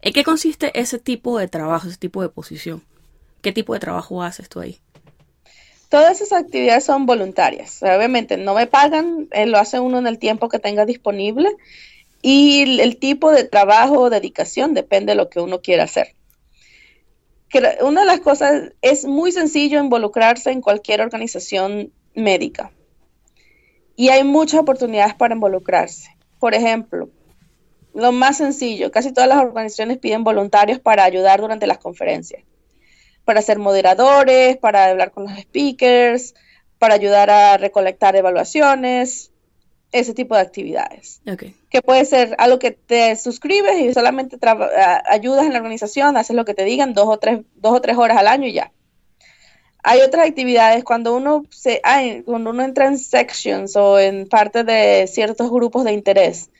[0.00, 2.82] ¿En qué consiste ese tipo de trabajo, ese tipo de posición?
[3.42, 4.78] ¿Qué tipo de trabajo haces tú ahí?
[5.90, 7.82] Todas esas actividades son voluntarias.
[7.82, 11.50] Obviamente no me pagan, eh, lo hace uno en el tiempo que tenga disponible
[12.26, 16.14] y el, tipo de trabajo o dedicación depende de lo que uno quiera hacer.
[17.82, 22.72] una de las cosas es muy sencillo involucrarse en cualquier organización médica
[23.94, 26.16] y hay muchas oportunidades para involucrarse.
[26.40, 27.10] Por ejemplo,
[27.92, 32.42] lo más sencillo, casi todas las organizaciones piden voluntarios para ayudar durante las conferencias
[33.26, 36.34] para ser moderadores, para hablar con los speakers,
[36.78, 39.30] para ayudar a recolectar evaluaciones,
[39.94, 41.20] ese tipo de actividades.
[41.32, 41.54] Okay.
[41.70, 44.36] Que puede ser algo que te suscribes y solamente
[45.06, 47.96] ayudas en la organización, haces lo que te digan dos o tres, dos o tres
[47.96, 48.72] horas al año y ya.
[49.84, 51.80] Hay otras actividades cuando uno se,
[52.24, 56.50] cuando uno entra en sections o en parte de ciertos grupos de interés.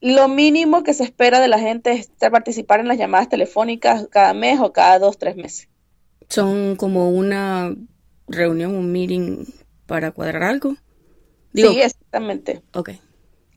[0.00, 4.32] Lo mínimo que se espera de la gente es participar en las llamadas telefónicas cada
[4.32, 5.68] mes o cada dos, tres meses.
[6.28, 7.74] ¿Son como una
[8.28, 9.44] reunión, un meeting
[9.86, 10.76] para cuadrar algo?
[11.54, 12.62] Sí, exactamente.
[12.74, 12.90] Ok.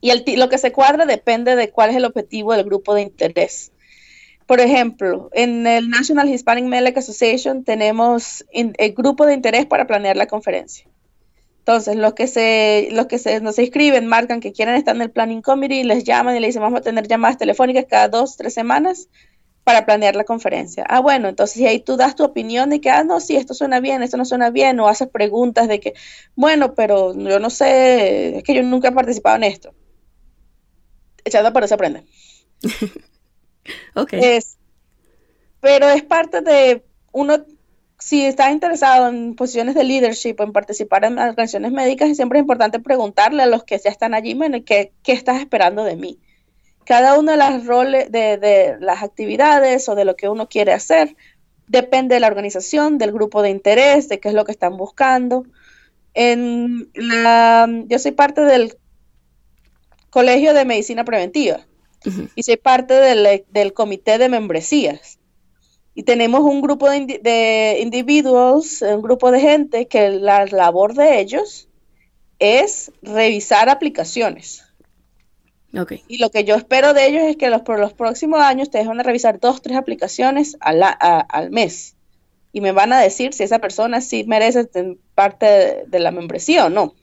[0.00, 3.02] Y el, lo que se cuadra depende de cuál es el objetivo del grupo de
[3.02, 3.72] interés.
[4.46, 10.16] Por ejemplo, en el National Hispanic Medical Association tenemos el grupo de interés para planear
[10.16, 10.86] la conferencia.
[11.60, 15.10] Entonces, los que se, los que se, nos inscriben marcan que quieren estar en el
[15.10, 18.52] Planning Committee, les llaman y le dicen, vamos a tener llamadas telefónicas cada dos, tres
[18.52, 19.08] semanas
[19.64, 20.84] para planear la conferencia.
[20.88, 23.80] Ah, bueno, entonces ahí tú das tu opinión de que, ah, no, sí, esto suena
[23.80, 25.94] bien, esto no suena bien, o haces preguntas de que,
[26.36, 29.74] bueno, pero yo no sé, es que yo nunca he participado en esto.
[31.24, 32.04] Echando para se aprende.
[33.94, 34.12] ok.
[34.12, 34.58] Es,
[35.60, 37.44] pero es parte de uno
[37.98, 42.78] si estás interesado en posiciones de leadership en participar en organizaciones médicas, siempre es importante
[42.78, 46.20] preguntarle a los que ya están allí, ¿qué, qué estás esperando de mí?
[46.84, 51.16] Cada uno de las roles, de, las actividades o de lo que uno quiere hacer,
[51.66, 55.44] depende de la organización, del grupo de interés, de qué es lo que están buscando.
[56.12, 58.76] En la, yo soy parte del
[60.10, 61.66] Colegio de Medicina Preventiva
[62.36, 65.18] y soy parte del, del comité de membresías.
[65.94, 70.94] Y tenemos un grupo de, indi- de individuals, un grupo de gente que la labor
[70.94, 71.68] de ellos
[72.38, 74.63] es revisar aplicaciones.
[76.08, 78.86] Y lo que yo espero de ellos es que los, por los próximos años ustedes
[78.86, 81.96] van a revisar dos, tres aplicaciones al, a- al mes.
[82.52, 84.68] Y me van a decir si esa persona sí merece
[85.14, 86.94] parte de, de la membresía o no.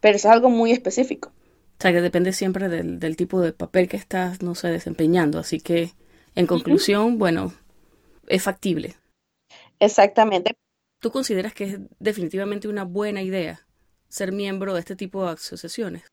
[0.00, 1.32] Pero eso es algo muy específico.
[1.78, 5.38] O sea, que depende siempre del, del tipo de papel que estás, no sé, desempeñando.
[5.38, 5.92] Así que,
[6.34, 7.52] en conclusión, bueno,
[8.28, 8.96] es factible.
[9.80, 10.52] Exactamente.
[11.00, 13.66] ¿Tú consideras que es definitivamente una buena idea
[14.08, 16.04] ser miembro de este tipo de asociaciones?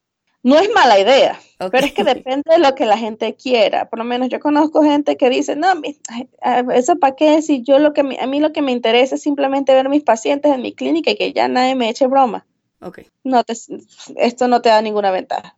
[0.43, 3.89] No es mala idea, pero es que depende de lo que la gente quiera.
[3.89, 5.67] Por lo menos yo conozco gente que dice, no,
[6.73, 9.21] eso para qué, si yo lo que me- a mí lo que me interesa es
[9.21, 12.45] simplemente ver mis pacientes en mi clínica y que ya nadie me eche broma.
[12.83, 13.01] Ok.
[13.23, 13.53] no te,
[14.15, 15.55] esto no te da ninguna ventaja.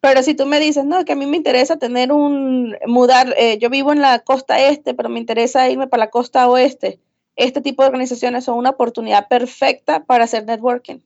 [0.00, 3.58] Pero si tú me dices, no, que a mí me interesa tener un, mudar, eh,
[3.58, 7.00] yo vivo en la costa este, pero me interesa irme para la costa oeste,
[7.34, 10.98] este tipo de organizaciones son una oportunidad perfecta para hacer networking.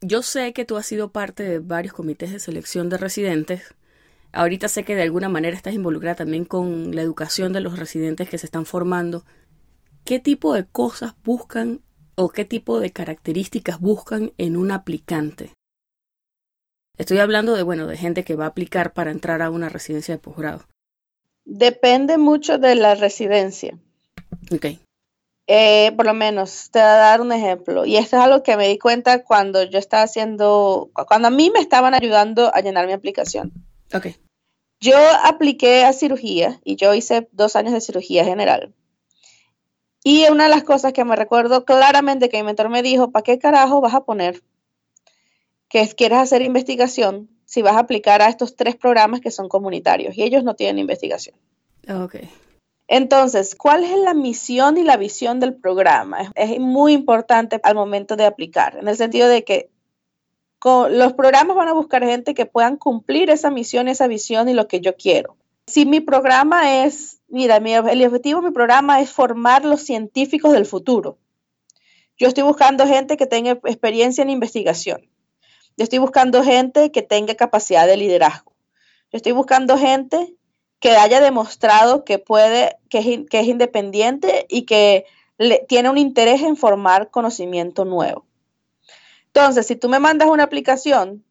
[0.00, 3.74] Yo sé que tú has sido parte de varios comités de selección de residentes.
[4.32, 8.28] Ahorita sé que de alguna manera estás involucrada también con la educación de los residentes
[8.28, 9.24] que se están formando.
[10.04, 11.80] ¿Qué tipo de cosas buscan
[12.16, 15.52] o qué tipo de características buscan en un aplicante?
[16.96, 20.14] Estoy hablando de, bueno, de gente que va a aplicar para entrar a una residencia
[20.14, 20.64] de posgrado.
[21.44, 23.78] Depende mucho de la residencia.
[24.52, 24.66] Ok.
[25.46, 27.84] Eh, por lo menos, te voy a dar un ejemplo.
[27.84, 31.50] Y esto es algo que me di cuenta cuando yo estaba haciendo, cuando a mí
[31.50, 33.52] me estaban ayudando a llenar mi aplicación.
[33.92, 34.06] Ok.
[34.80, 38.74] Yo apliqué a cirugía y yo hice dos años de cirugía general.
[40.02, 43.22] Y una de las cosas que me recuerdo claramente que mi mentor me dijo, ¿para
[43.22, 44.42] qué carajo vas a poner
[45.68, 49.48] que es- quieres hacer investigación si vas a aplicar a estos tres programas que son
[49.48, 50.16] comunitarios?
[50.16, 51.36] Y ellos no tienen investigación.
[51.88, 52.16] Ok.
[52.86, 56.32] Entonces, ¿cuál es la misión y la visión del programa?
[56.34, 59.70] Es, muy importante al momento de aplicar, en el sentido de que
[60.58, 64.54] con- los programas van a buscar gente que puedan cumplir esa misión, esa visión y
[64.54, 65.36] lo que yo quiero.
[65.66, 70.52] Si mi programa es, mira, mi, el objetivo de mi programa es formar los científicos
[70.52, 71.16] del futuro.
[72.18, 75.08] Yo estoy buscando gente que tenga experiencia en investigación.
[75.76, 78.52] Yo estoy buscando gente que tenga capacidad de liderazgo.
[79.10, 80.36] Yo estoy buscando gente
[80.80, 85.06] que haya demostrado que puede, que es, que es independiente y que
[85.38, 88.26] le- tiene un interés en formar conocimiento nuevo.
[89.28, 91.24] Entonces, si tú me mandas una aplicación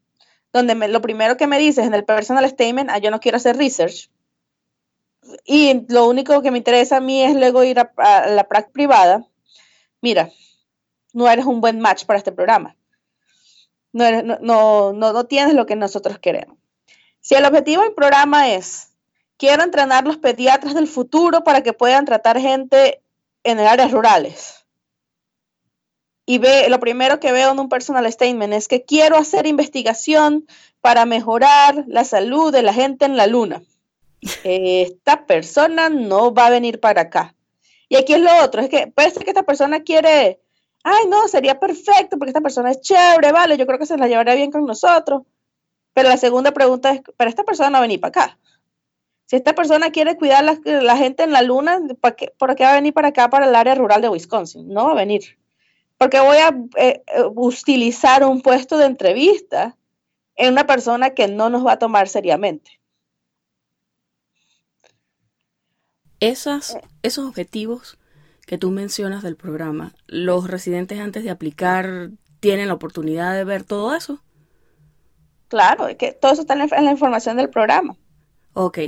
[0.52, 3.36] donde me- lo primero que me dices en el personal statement, ah, yo no quiero
[3.36, 4.10] hacer research,
[5.44, 8.72] y lo único que me interesa a mí es luego ir a, a la práctica
[8.72, 9.26] privada,
[10.02, 10.30] mira,
[11.12, 12.76] no eres un buen match para este programa.
[13.92, 16.58] No, eres- no, no, no, no tienes lo que nosotros queremos.
[17.20, 18.90] Si el objetivo del programa es,
[19.36, 23.02] quiero entrenar los pediatras del futuro para que puedan tratar gente
[23.42, 24.64] en áreas rurales.
[26.26, 30.46] Y ve, lo primero que veo en un personal statement es que quiero hacer investigación
[30.80, 33.62] para mejorar la salud de la gente en la luna.
[34.44, 37.34] Esta persona no va a venir para acá.
[37.88, 40.40] Y aquí es lo otro, es que parece que esta persona quiere,
[40.82, 44.08] ay no, sería perfecto porque esta persona es chévere, vale, yo creo que se la
[44.08, 45.22] llevaría bien con nosotros.
[45.92, 48.38] Pero la segunda pregunta es, pero esta persona no va a venir para acá.
[49.34, 52.62] Si esta persona quiere cuidar la, la gente en la luna, ¿para qué, ¿por qué
[52.62, 54.68] va a venir para acá, para el área rural de Wisconsin?
[54.68, 55.40] No va a venir.
[55.98, 59.76] Porque voy a eh, eh, utilizar un puesto de entrevista
[60.36, 62.80] en una persona que no nos va a tomar seriamente.
[66.20, 67.98] Esas, esos objetivos
[68.46, 73.64] que tú mencionas del programa, ¿los residentes antes de aplicar tienen la oportunidad de ver
[73.64, 74.22] todo eso?
[75.48, 77.96] Claro, es que todo eso está en la, en la información del programa.
[78.52, 78.78] Ok,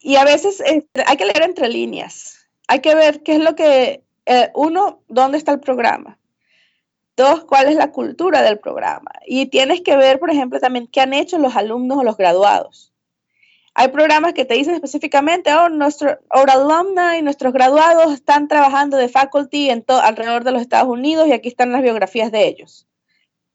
[0.00, 2.46] Y a veces hay que leer entre líneas.
[2.68, 6.18] Hay que ver qué es lo que, eh, uno, dónde está el programa.
[7.16, 9.10] Dos, cuál es la cultura del programa.
[9.26, 12.92] Y tienes que ver, por ejemplo, también qué han hecho los alumnos o los graduados.
[13.74, 18.96] Hay programas que te dicen específicamente, oh, nuestro, our alumni y nuestros graduados están trabajando
[18.96, 22.88] de faculty en alrededor de los Estados Unidos y aquí están las biografías de ellos.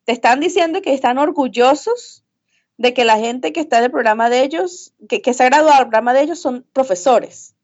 [0.06, 2.23] Te están diciendo que están orgullosos
[2.78, 5.50] de que la gente que está en el programa de ellos, que, que se ha
[5.50, 7.56] graduado del programa de ellos, son profesores.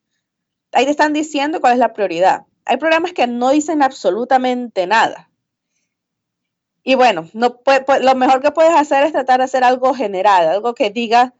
[0.72, 2.46] Ahí te están diciendo cuál es la prioridad.
[2.66, 5.30] Hay programas que no dicen absolutamente nada.
[6.84, 10.90] Y bueno, lo mejor que puedes hacer es tratar de hacer algo general, algo que
[10.92, 11.34] diga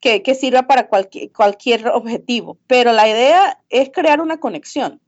[0.00, 2.58] que, que sirva para cualquier, cualquier objetivo.
[2.66, 5.00] Pero la idea es crear una conexión.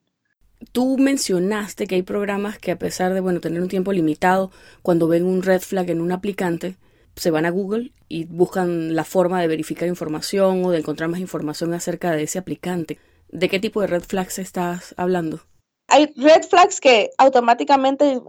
[0.72, 4.50] tú mencionaste que hay programas que a pesar de, bueno, tener un tiempo limitado,
[4.82, 6.76] cuando ven un red flag en un aplicante,
[7.16, 11.20] se van a Google y buscan la forma de verificar información o de encontrar más
[11.20, 12.98] información acerca de ese aplicante.
[13.28, 15.40] ¿De qué tipo de red flags estás hablando?
[15.88, 18.20] Hay red flags que automáticamente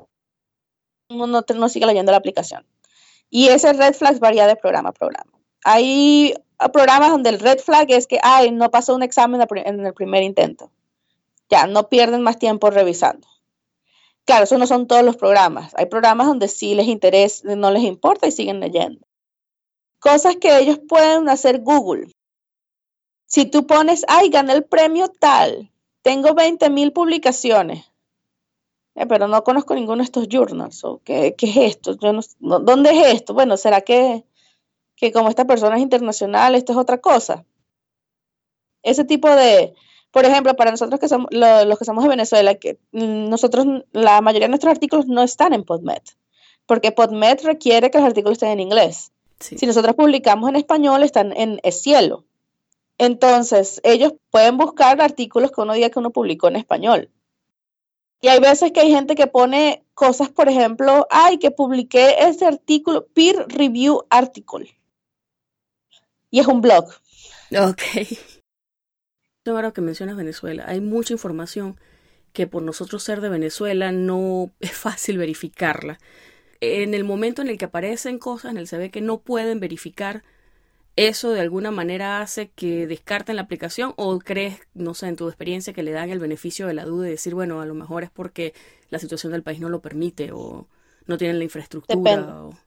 [1.09, 2.65] uno no, sigue leyendo la aplicación.
[3.29, 5.31] Y ese red flag varía de programa a programa.
[5.63, 6.33] Hay
[6.73, 10.23] programas donde el red flag es que, ay, no pasó un examen en el primer
[10.23, 10.71] intento.
[11.49, 13.27] Ya, no pierden más tiempo revisando.
[14.25, 15.73] Claro, eso no son todos los programas.
[15.75, 19.05] Hay programas donde sí les interesa, no les importa y siguen leyendo.
[19.99, 22.11] Cosas que ellos pueden hacer Google.
[23.27, 27.91] Si tú pones, ay, gané el premio tal, tengo 20 mil publicaciones,
[28.95, 30.83] eh, pero no conozco ninguno de estos journals.
[31.03, 31.95] qué, es esto?
[31.95, 33.33] ¿Dónde es esto?
[33.33, 34.23] Bueno, ¿será que,
[34.95, 37.45] que como esta persona es internacional, esto es otra cosa?
[38.83, 39.73] Ese tipo de,
[40.15, 44.45] por ejemplo, para nosotros que somos los que somos de Venezuela, que nosotros, la mayoría
[44.45, 46.03] de nuestros artículos no están en PodMed,
[46.65, 49.11] porque PodMed requiere que los artículos estén en inglés.
[49.41, 52.23] Si nosotros publicamos en español, están en cielo.
[52.97, 57.09] Entonces, ellos pueden buscar artículos que uno diga que uno publicó en español.
[58.21, 62.45] Y hay veces que hay gente que pone cosas, por ejemplo, ay, que publiqué ese
[62.45, 64.77] artículo, peer review article.
[66.31, 66.85] Y es un blog.
[67.51, 67.81] Ok
[69.51, 71.77] ahora que mencionas Venezuela, hay mucha información
[72.33, 75.99] que por nosotros ser de Venezuela no es fácil verificarla.
[76.61, 80.23] En el momento en el que aparecen cosas en el CV que no pueden verificar,
[80.95, 85.27] ¿eso de alguna manera hace que descarten la aplicación o crees, no sé, en tu
[85.27, 88.03] experiencia que le dan el beneficio de la duda y decir, bueno, a lo mejor
[88.03, 88.53] es porque
[88.89, 90.67] la situación del país no lo permite o
[91.07, 92.15] no tienen la infraestructura?
[92.15, 92.57] Depende.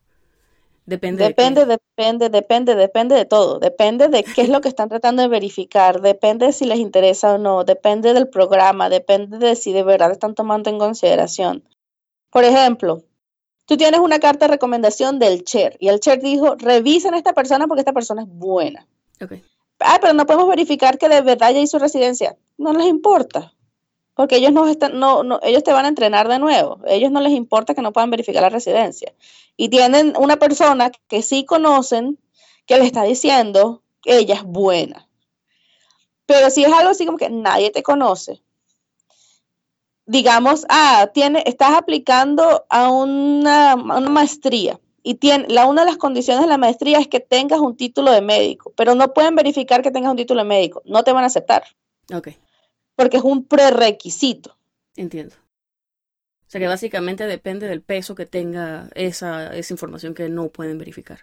[0.89, 3.59] Depende, depende, depende, depende de todo.
[3.59, 6.01] Depende de qué es lo que están tratando de verificar.
[6.01, 7.65] Depende de si les interesa o no.
[7.65, 8.89] Depende del programa.
[8.89, 11.63] Depende de si de verdad están tomando en consideración.
[12.31, 13.03] Por ejemplo,
[13.67, 17.35] tú tienes una carta de recomendación del chair y el chair dijo, revisen a esta
[17.35, 18.87] persona porque esta persona es buena.
[19.21, 19.45] Okay.
[19.81, 22.35] Ah, pero no podemos verificar que de verdad ya hizo residencia.
[22.57, 23.53] No les importa
[24.19, 26.81] porque ellos no están, no, no, ellos te van a entrenar de nuevo.
[26.89, 29.15] Ellos no les importa que no puedan verificar la residencia.
[29.57, 32.19] Y tienen una persona que sí conocen
[32.67, 35.09] que le está diciendo que ella es buena.
[36.27, 38.43] Pero si es algo así como que nadie te conoce,
[40.05, 46.43] digamos, ah, tiene, estás aplicando a una, maestría y tiene, la, una de las condiciones
[46.43, 49.93] de la maestría es que tengas un título de médico, pero no pueden verificar que
[49.93, 51.63] tengas un título de médico, no te van a aceptar.
[52.13, 52.31] Ok
[52.99, 54.57] porque es un prerequisito.
[54.97, 55.37] Entiendo.
[56.41, 60.79] O sea que básicamente depende del peso que tenga esa, esa información que no pueden
[60.79, 61.21] verificar.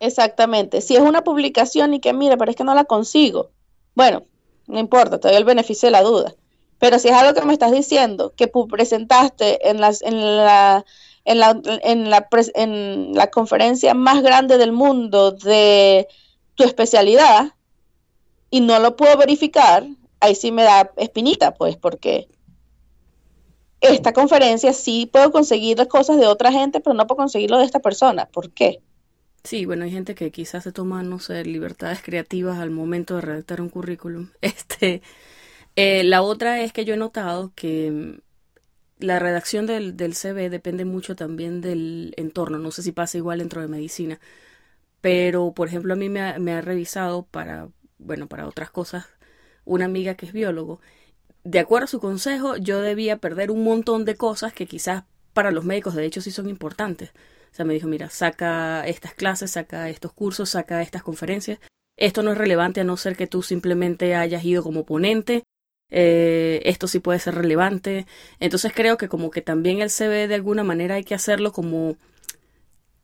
[0.00, 0.82] Exactamente.
[0.82, 3.52] Si es una publicación y que, mire, pero es que no la consigo.
[3.94, 4.26] Bueno,
[4.66, 6.34] no importa, te doy el beneficio de la duda.
[6.78, 10.84] Pero si es algo que me estás diciendo, que presentaste en, las, en, la,
[11.24, 16.06] en, la, en, la, en la conferencia más grande del mundo de
[16.54, 17.54] tu especialidad
[18.50, 19.86] y no lo puedo verificar,
[20.20, 22.28] ahí sí me da espinita, pues, porque
[23.80, 27.64] esta conferencia sí puedo conseguir las cosas de otra gente, pero no puedo conseguirlo de
[27.64, 28.26] esta persona.
[28.26, 28.80] ¿Por qué?
[29.44, 33.20] Sí, bueno, hay gente que quizás se toma, no sé, libertades creativas al momento de
[33.20, 34.30] redactar un currículum.
[34.40, 35.02] Este,
[35.76, 38.20] eh, la otra es que yo he notado que mm,
[39.04, 42.58] la redacción del, CV depende mucho también del entorno.
[42.58, 44.20] No sé si pasa igual dentro de medicina,
[45.00, 49.06] pero por ejemplo a mí me ha, me ha revisado para, bueno, para otras cosas
[49.64, 50.80] una amiga que es biólogo,
[51.44, 55.50] de acuerdo a su consejo, yo debía perder un montón de cosas que quizás para
[55.50, 57.10] los médicos de hecho sí son importantes.
[57.52, 61.58] O sea, me dijo, mira, saca estas clases, saca estos cursos, saca estas conferencias.
[61.96, 65.44] Esto no es relevante a no ser que tú simplemente hayas ido como ponente.
[65.90, 68.06] Eh, esto sí puede ser relevante.
[68.40, 71.96] Entonces creo que como que también el CV de alguna manera hay que hacerlo como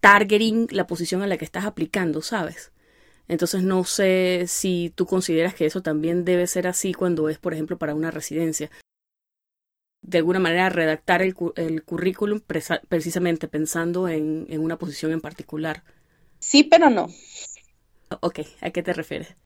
[0.00, 2.72] targeting la posición a la que estás aplicando, ¿sabes?
[3.30, 7.54] Entonces no sé si tú consideras que eso también debe ser así cuando es, por
[7.54, 8.72] ejemplo, para una residencia.
[10.02, 15.84] De alguna manera redactar el, el currículum precisamente pensando en, en, una posición en particular.
[16.40, 17.06] Sí, pero no.
[18.20, 19.36] Ok, ¿a qué te refieres?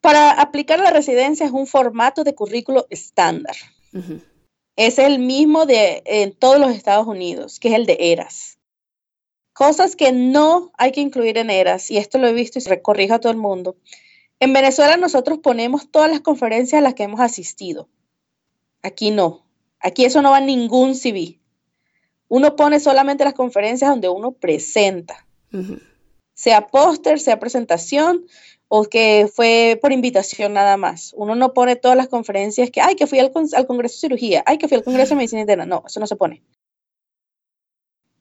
[0.00, 3.54] Para aplicar la residencia es un formato de currículo estándar.
[4.74, 8.58] Es el mismo de en todos los Estados Unidos, que es el de ERAS.
[9.60, 12.72] Cosas que no hay que incluir en ERAS, y esto lo he visto y se
[12.72, 13.76] a todo el mundo.
[14.38, 17.86] En Venezuela nosotros ponemos todas las conferencias a las que hemos asistido.
[18.80, 19.44] Aquí no.
[19.78, 21.40] Aquí eso no va en ningún CV.
[22.28, 25.26] Uno pone solamente las conferencias donde uno presenta.
[26.32, 28.24] Sea póster, sea presentación
[28.68, 31.12] o que fue por invitación nada más.
[31.14, 34.42] Uno no pone todas las conferencias que, ay, que fui al, al Congreso de Cirugía,
[34.46, 35.66] ay, que fui al Congreso de Medicina Interna.
[35.66, 36.42] No, eso no se pone.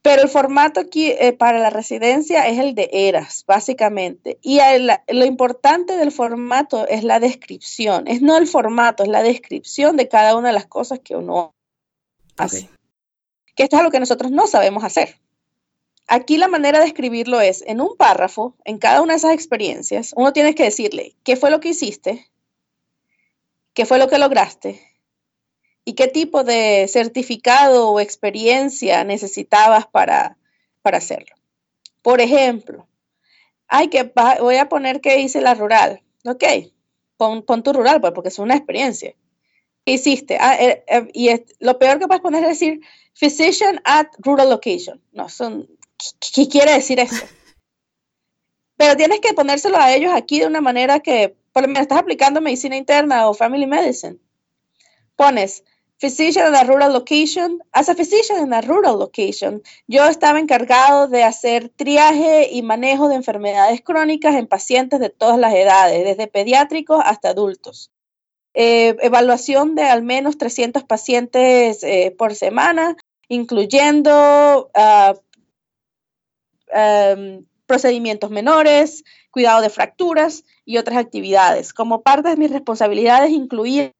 [0.09, 4.39] Pero el formato aquí eh, para la residencia es el de eras, básicamente.
[4.41, 4.57] Y
[5.07, 8.07] lo importante del formato es la descripción.
[8.07, 11.53] Es no el formato, es la descripción de cada una de las cosas que uno
[12.37, 12.67] hace.
[13.53, 15.19] Que esto es lo que nosotros no sabemos hacer.
[16.07, 20.13] Aquí la manera de escribirlo es en un párrafo, en cada una de esas experiencias,
[20.15, 22.31] uno tiene que decirle qué fue lo que hiciste,
[23.75, 24.81] qué fue lo que lograste,
[25.85, 30.37] y qué tipo de certificado o experiencia necesitabas para,
[30.81, 31.35] para hacerlo.
[32.01, 32.87] Por ejemplo,
[33.67, 36.01] ay, que voy a poner que hice la rural.
[36.25, 36.43] Ok,
[37.17, 39.13] pon, tu rural, pues, porque es una experiencia.
[39.85, 40.37] ¿Qué hiciste?
[40.39, 42.81] Ah, eh, eh, y lo peor que puedes poner es decir
[43.13, 45.01] physician at rural location.
[45.11, 45.67] No, son,
[46.33, 47.25] ¿qué, quiere decir eso?
[48.77, 52.39] Pero tienes que ponérselo a ellos aquí de una manera que, por ejemplo, estás aplicando
[52.39, 54.17] medicina interna o family medicine.
[55.19, 55.65] Pones
[55.99, 57.59] physician in a rural location.
[57.73, 63.09] As a physician in a rural location, yo estaba encargado de hacer triaje y manejo
[63.09, 67.91] de enfermedades crónicas en pacientes de todas las edades, desde pediátricos hasta adultos.
[68.53, 72.95] Eh, evaluación de al menos 300 pacientes eh, por semana,
[73.27, 75.15] incluyendo ah,
[76.69, 81.73] em, procedimientos menores, cuidado de fracturas y otras actividades.
[81.73, 83.91] Como parte de mis responsabilidades incluía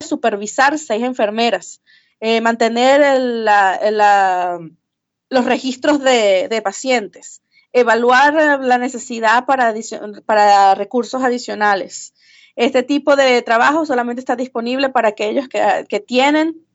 [0.00, 1.82] supervisar seis enfermeras,
[2.20, 3.20] eh, mantener
[5.28, 7.42] los registros de, pacientes,
[7.72, 9.74] evaluar la necesidad para,
[10.26, 12.14] para recursos adicionales.
[12.56, 16.66] Este tipo de trabajo solamente está disponible para aquellos que, tienen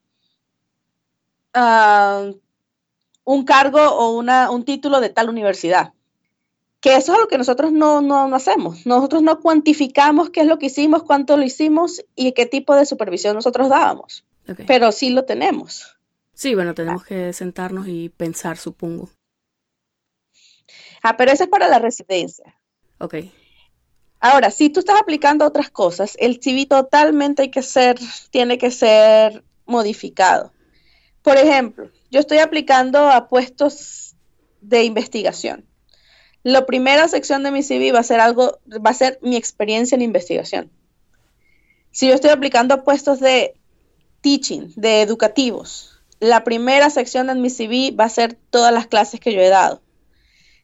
[1.54, 2.32] ah,
[3.24, 5.95] un cargo o un título de tal universidad
[6.86, 8.86] que eso es lo que nosotros no, no, hacemos.
[8.86, 12.86] Nosotros no cuantificamos qué es lo que hicimos, cuánto lo hicimos y qué tipo de
[12.86, 14.24] supervisión nosotros dábamos.
[14.68, 15.98] Pero sí lo tenemos.
[16.36, 19.10] Sí, bueno, tenemos que sentarnos y pensar, supongo.
[21.02, 22.56] Ah, pero eso es para la residencia.
[23.00, 23.16] Ok.
[24.20, 27.98] Ahora, si tú estás aplicando otras cosas, el CV totalmente hay que ser,
[28.30, 30.54] tiene que ser modificado.
[31.24, 34.16] Por ejemplo, yo estoy aplicando a puestos
[34.62, 35.66] de investigación.
[36.46, 39.96] La primera sección de mi CV va a ser algo, va a ser mi experiencia
[39.96, 40.70] en investigación.
[41.90, 43.56] Si yo estoy aplicando a puestos de
[44.22, 49.20] teaching, de educativos, la primera sección de mi CV va a ser todas las clases
[49.20, 49.82] que yo he dado.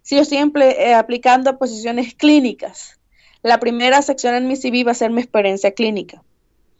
[0.03, 2.99] Si yo estoy eh, aplicando a posiciones clínicas,
[3.41, 6.21] la primera sección en mi CV va a ser mi experiencia clínica.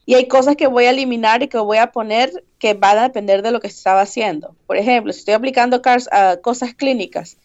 [0.05, 3.03] Y hay cosas que voy a eliminar y que voy a poner que van a
[3.03, 4.55] depender de lo que estaba haciendo.
[4.67, 5.81] Por ejemplo, si estoy aplicando
[6.11, 7.37] a cosas clínicas,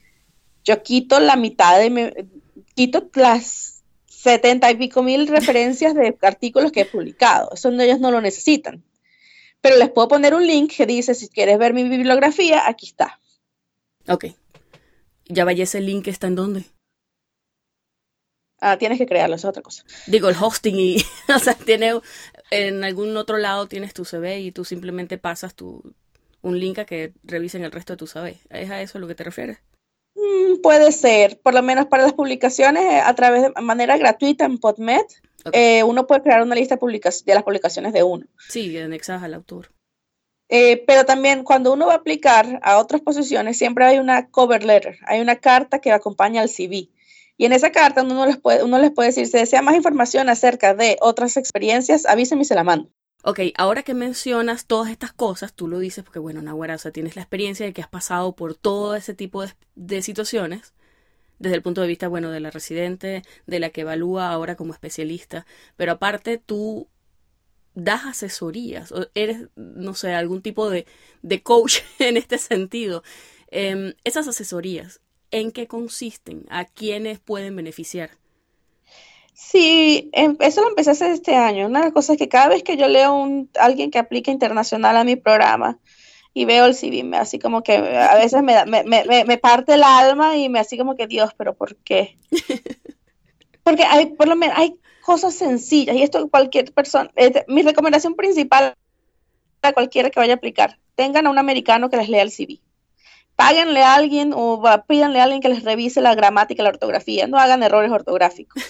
[0.67, 2.27] yo quito la mitad de,
[2.75, 7.51] quito las setenta y pico mil referencias de artículos que he publicado.
[7.55, 8.85] Eso ellos no lo necesitan.
[9.61, 13.21] Pero les puedo poner un link que dice, si quieres ver mi bibliografía, aquí está.
[14.09, 14.27] Ok.
[15.27, 16.65] Ya vaya ese link, ¿está en dónde?
[18.61, 19.85] Ah, tienes que crearlo, eso es otra cosa.
[20.07, 20.97] Digo, el hosting y,
[21.35, 22.01] o sea, tiene,
[22.51, 25.95] en algún otro lado tienes tu CV y tú simplemente pasas tu,
[26.43, 28.41] un link a que revisen el resto de tu CV.
[28.51, 29.59] ¿Es a eso a lo que te refieres?
[30.17, 34.47] Mm, puede ser, por lo menos para las publicaciones eh, a través de manera gratuita
[34.47, 35.05] en PodMed.
[35.53, 38.27] Eh, uno puede crear una lista de, de, las publicaciones de uno.
[38.49, 39.71] Sí, anexadas al autor.
[40.49, 44.65] Eh, pero también cuando uno va a aplicar a otras posiciones, siempre hay una cover
[44.65, 46.89] letter, hay una carta que acompaña al CV.
[47.37, 50.29] Y en esa carta uno les puede, uno les puede decir, si desea más información
[50.29, 52.91] acerca de otras experiencias, avíseme y se la mando.
[53.29, 56.93] Ok, ahora que mencionas todas estas cosas, tú lo dices porque, bueno, Nahuara, o sea,
[56.93, 60.75] tienes la experiencia de que has pasado por todo ese tipo de, situaciones,
[61.41, 64.73] desde el punto de vista, bueno, de la residente, de la que evalúa ahora como
[64.73, 65.45] especialista,
[65.77, 66.89] pero aparte tú
[67.75, 70.87] das asesorías, o eres, no sé, algún tipo de,
[71.23, 73.03] de coach en este sentido.
[73.49, 75.01] Em, esas asesorías,
[75.33, 76.47] ¿en qué consisten?
[76.49, 78.11] ¿A quiénes pueden beneficiar?
[79.39, 81.67] Sí, em, eso lo empecé a hacer este año.
[81.67, 84.31] Una de las cosas es que cada vez que yo leo un alguien que aplica
[84.31, 85.79] internacional a mi programa
[86.33, 89.75] y veo el CV, me así como que a veces me, me, me, me parte
[89.75, 92.17] el alma y me así como que Dios, pero ¿por qué?
[93.63, 97.11] Porque hay, por lo menos, hay cosas sencillas y esto cualquier persona,
[97.47, 98.75] mi recomendación principal
[99.61, 102.61] a cualquiera que vaya a aplicar, tengan a un americano que les lea el CV.
[103.37, 107.27] Páguenle a alguien o pídanle a alguien que les revise la gramática y la ortografía,
[107.27, 108.63] no hagan errores ortográficos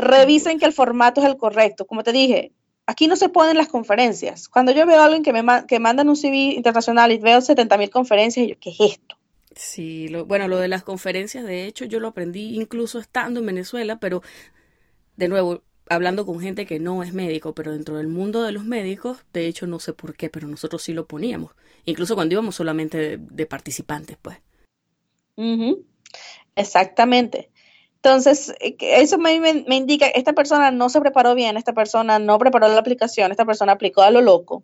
[0.00, 1.86] revisen que el formato es el correcto.
[1.86, 2.52] Como te dije,
[2.86, 4.48] aquí no se ponen las conferencias.
[4.48, 7.78] Cuando yo veo a alguien que me que mandan un CV internacional y veo 70
[7.78, 9.16] mil conferencias, yo, ¿qué es esto?
[9.54, 13.98] Sí, bueno, lo de las conferencias, de hecho, yo lo aprendí incluso estando en Venezuela,
[13.98, 14.22] pero
[15.16, 18.64] de nuevo, hablando con gente que no es médico, pero dentro del mundo de los
[18.64, 21.52] médicos, de hecho no sé por qué, pero nosotros sí lo poníamos.
[21.84, 24.38] Incluso cuando íbamos solamente de, participantes, pues.
[26.54, 27.50] Exactamente.
[28.02, 32.38] Entonces, eh, eso me, me, indica, esta persona no se preparó bien, esta persona no
[32.38, 34.62] preparó la aplicación, esta persona aplicó a lo loco.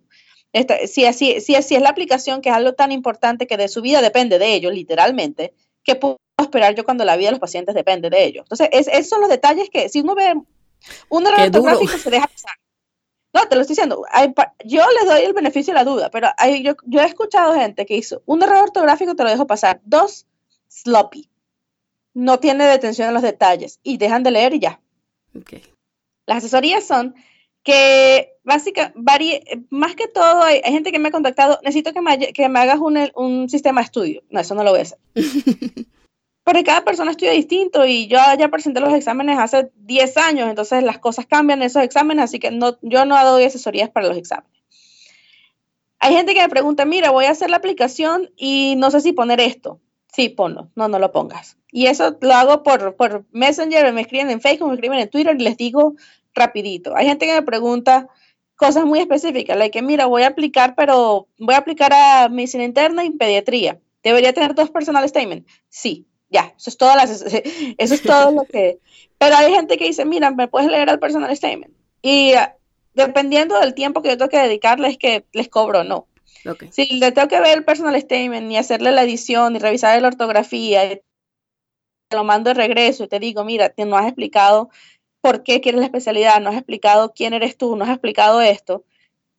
[0.53, 3.67] Esta, si, así, si así es la aplicación, que es algo tan importante que de
[3.67, 7.39] su vida depende de ellos, literalmente, que puedo esperar yo cuando la vida de los
[7.39, 8.45] pacientes depende de ellos.
[8.49, 10.33] Entonces, esos son los detalles que si uno ve
[11.09, 12.53] un error ortográfico se deja pasar.
[13.33, 14.03] No, te lo estoy diciendo.
[14.65, 16.29] yo le doy el beneficio de la duda, pero
[16.63, 19.79] yo, yo he escuchado gente que hizo un error ortográfico, te lo dejo pasar.
[19.83, 20.25] Dos,
[20.69, 21.29] sloppy
[22.17, 24.81] no tiene detención en los detalles y dejan de leer y ya.
[26.25, 27.13] Las asesorías son
[27.61, 32.49] que básicamente, más que todo, hay, gente que me ha contactado, necesito que me, que
[32.49, 34.23] me hagas un, un, sistema de estudio.
[34.31, 34.97] No, eso no lo voy a hacer.
[36.43, 40.81] Porque cada persona estudia distinto y yo ya presenté los exámenes hace 10 años, entonces
[40.83, 44.17] las cosas cambian en esos exámenes, así que no, yo no doy asesorías para los
[44.17, 44.59] exámenes.
[45.99, 49.11] Hay gente que me pregunta, mira, voy a hacer la aplicación y no sé si
[49.11, 49.79] poner esto.
[50.13, 50.69] Sí, ponlo.
[50.75, 51.57] No, no lo pongas.
[51.71, 55.35] Y eso lo hago por, por Messenger, me escriben en Facebook, me escriben en Twitter
[55.39, 55.95] y les digo
[56.33, 56.95] rapidito.
[56.95, 58.07] Hay gente que me pregunta
[58.55, 62.63] cosas muy específicas, like que mira, voy a aplicar, pero voy a aplicar a medicina
[62.63, 63.79] interna y pediatría.
[64.03, 65.51] ¿Debería tener dos personal statements?
[65.69, 66.91] Sí, ya, eso es todo,
[67.77, 68.79] eso es todo lo que...
[69.19, 71.73] Pero hay gente que dice, mira, ¿me puedes leer el personal statement?
[72.03, 72.55] Y ah,
[72.93, 76.07] dependiendo del tiempo que yo tengo que dedicarles, es que les cobro o no.
[76.71, 80.07] Si le tengo que ver el personal statement, ni hacerle la edición, ni revisar la
[80.07, 80.87] ortografía,
[82.07, 84.69] te lo mando de regreso y te digo, mira, te, no has explicado
[85.21, 88.85] por qué quieres la especialidad, no has explicado quién eres tú, no has explicado esto.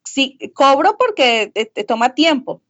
[0.03, 2.61] Sí, cobro porque te, toma tiempo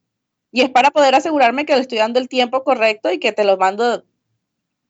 [0.51, 3.43] y es para poder asegurarme que le estoy dando el tiempo correcto y que te
[3.43, 4.03] lo mando,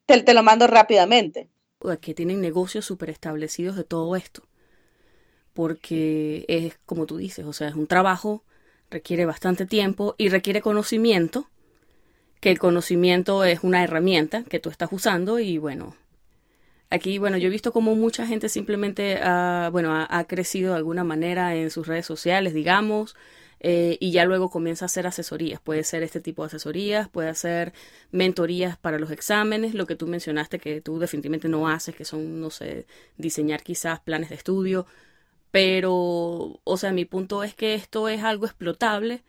[0.06, 1.50] te, te lo mando rápidamente.
[2.02, 4.44] Que tienen negocios súper establecidos de todo esto,
[5.54, 8.44] porque es como tú dices, o sea, es un trabajo
[8.90, 11.50] requiere bastante tiempo y requiere conocimiento,
[12.40, 15.96] que el conocimiento es una herramienta que tú estás usando y bueno,
[16.90, 21.04] aquí, bueno, yo he visto como mucha gente simplemente ha, bueno, ha, crecido de alguna
[21.04, 23.16] manera en sus redes sociales, digamos,
[23.62, 25.60] eh, y ya luego comienza a hacer asesorías.
[25.60, 27.74] Puede ser este tipo de asesorías, puede hacer
[28.12, 32.40] mentorías para los exámenes, lo que tú mencionaste que tú definitivamente no haces, que son,
[32.40, 32.86] no sé,
[33.18, 34.88] diseñar quizás planes de estudio,
[35.52, 39.24] pero, o sea, mi punto es que esto es algo explotable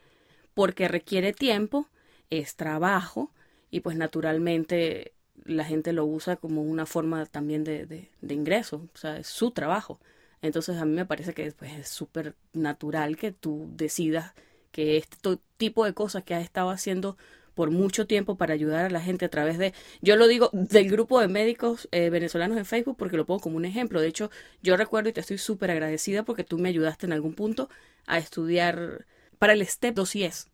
[0.55, 1.89] porque requiere tiempo,
[2.29, 3.31] es trabajo
[3.71, 5.15] y pues naturalmente
[5.45, 9.51] la gente lo usa como una forma también de, de, ingreso, o sea, es su
[9.53, 10.01] trabajo.
[10.43, 14.33] Entonces a mí me parece que pues, es súper natural que tú decidas
[14.73, 17.17] que este tipo de cosas que has estado haciendo
[17.55, 20.91] por mucho tiempo para ayudar a la gente a través de, yo lo digo, del
[20.91, 24.01] grupo de médicos eh, venezolanos en Facebook porque lo pongo como un ejemplo.
[24.01, 24.31] De hecho,
[24.63, 27.69] yo recuerdo y te estoy súper agradecida porque tú me ayudaste en algún punto
[28.07, 29.07] a estudiar
[29.39, 30.49] para el STEP 2 es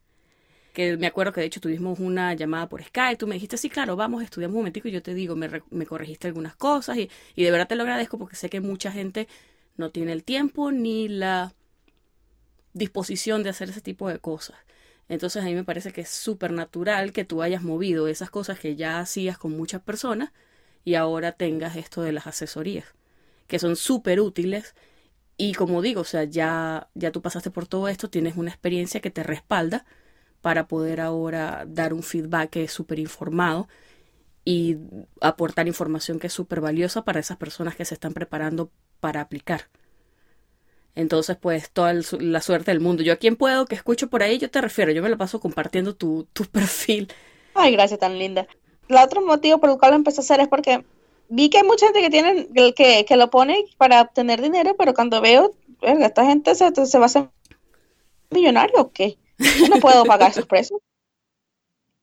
[0.76, 3.70] que me acuerdo que de hecho tuvimos una llamada por Skype, tú me dijiste, sí,
[3.70, 6.98] claro, vamos a estudiar un momentico y yo te digo, me, me corregiste algunas cosas
[6.98, 9.26] y, y de verdad te lo agradezco porque sé que mucha gente
[9.78, 11.54] no tiene el tiempo ni la
[12.74, 14.56] disposición de hacer ese tipo de cosas.
[15.08, 18.58] Entonces a mí me parece que es súper natural que tú hayas movido esas cosas
[18.58, 20.32] que ya hacías con muchas personas
[20.84, 22.86] y ahora tengas esto de las asesorías,
[23.46, 24.74] que son súper útiles.
[25.38, 29.00] Y como digo, o sea, ya, ya tú pasaste por todo esto, tienes una experiencia
[29.00, 29.86] que te respalda
[30.42, 33.68] para poder ahora dar un feedback que súper informado
[34.44, 34.78] y
[35.20, 39.68] aportar información que es súper valiosa para esas personas que se están preparando para aplicar.
[40.96, 43.02] Entonces, pues, toda la suerte del mundo.
[43.02, 45.38] Yo a quien puedo que escucho por ahí, yo te refiero, yo me lo paso
[45.38, 47.12] compartiendo tu, tu perfil.
[47.54, 48.48] Ay, gracias, tan linda.
[48.88, 50.84] El otro motivo por el cual lo empecé a hacer es porque
[51.28, 54.94] vi que hay mucha gente que tiene, que, que lo pone para obtener dinero, pero
[54.94, 57.28] cuando veo, verga, esta gente se, se va a hacer
[58.30, 59.18] millonario o qué?
[59.38, 60.80] Yo no puedo pagar esos precios.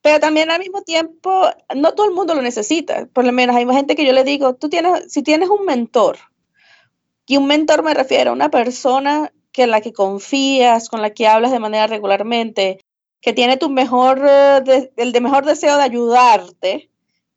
[0.04, 3.08] Pero también al mismo tiempo, no todo el mundo lo necesita.
[3.08, 6.18] Por lo menos hay gente que yo le digo, tú tienes, si tienes un mentor,
[7.26, 11.28] y un mentor me refiero a una persona que la que confías, con la que
[11.28, 12.80] hablas de manera regularmente,
[13.22, 16.90] que tiene tu mejor, eh, el de mejor deseo de ayudarte,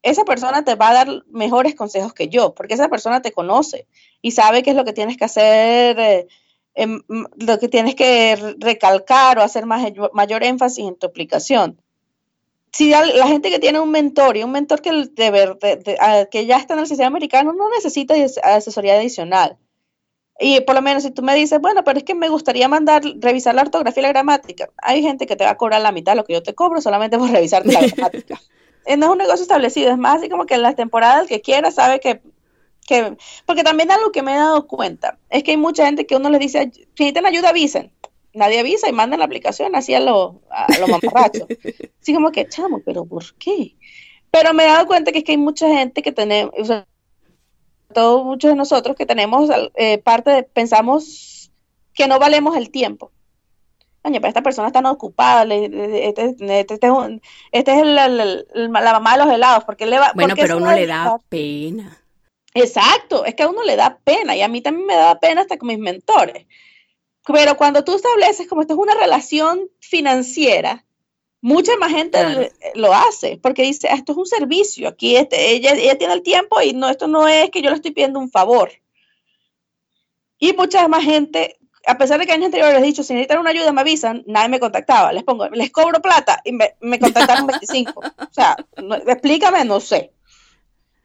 [0.02, 3.86] esa persona te va a dar mejores consejos que yo, porque esa persona te conoce
[4.22, 6.26] y sabe qué es lo que tienes que hacer, eh,
[6.74, 7.02] em,
[7.36, 11.80] lo que tienes que recalcar o hacer más, mayor énfasis en tu aplicación.
[12.72, 14.90] Si la gente que tiene un mentor y un mentor que,
[16.30, 19.56] que ya está en el sistema americano no necesita asesoría adicional.
[20.38, 23.02] Y por lo menos si tú me dices, bueno, pero es que me gustaría mandar,
[23.20, 26.12] revisar la ortografía y la gramática, hay gente que te va a cobrar la mitad
[26.12, 28.40] de lo que yo te cobro solamente por revisarte la gramática.
[28.88, 31.26] Eh, no es un negocio establecido, es más así como que en las temporadas el
[31.26, 32.20] que quiera sabe que
[32.86, 36.16] que, porque también algo que me he dado cuenta es que hay mucha gente que
[36.16, 37.92] uno les dice, si necesitan ayuda, avisen.
[38.32, 41.48] Nadie avisa y mandan la aplicación así a los a lo mamarrachos.
[42.00, 43.76] así como que, chamo, pero ¿por qué?
[44.30, 46.86] Pero me he dado cuenta que es que hay mucha gente que tenemos, o sea,
[47.96, 51.50] todos muchos de nosotros que tenemos eh, parte de, pensamos
[51.94, 53.10] que no valemos el tiempo.
[54.02, 56.24] Oye, pero esta persona está no ocupada, este, este,
[56.60, 57.20] este, es,
[57.52, 60.12] este es la mamá de los helados, porque le va...
[60.14, 61.98] Bueno, pero a uno le da pena.
[62.52, 65.40] Exacto, es que a uno le da pena y a mí también me da pena
[65.40, 66.46] hasta con mis mentores.
[67.26, 70.84] Pero cuando tú estableces como esto es una relación financiera,
[71.46, 75.96] mucha más gente lo hace porque dice, esto es un servicio, aquí este, ella, ella
[75.96, 78.72] tiene el tiempo y no, esto no es que yo le estoy pidiendo un favor.
[80.40, 83.38] Y mucha más gente, a pesar de que años anteriores les he dicho, si necesitan
[83.38, 85.12] una ayuda me avisan, nadie me contactaba.
[85.12, 88.00] Les pongo, les cobro plata y me, me contactaron 25.
[88.00, 88.56] o sea,
[89.06, 90.12] explícame, no sé.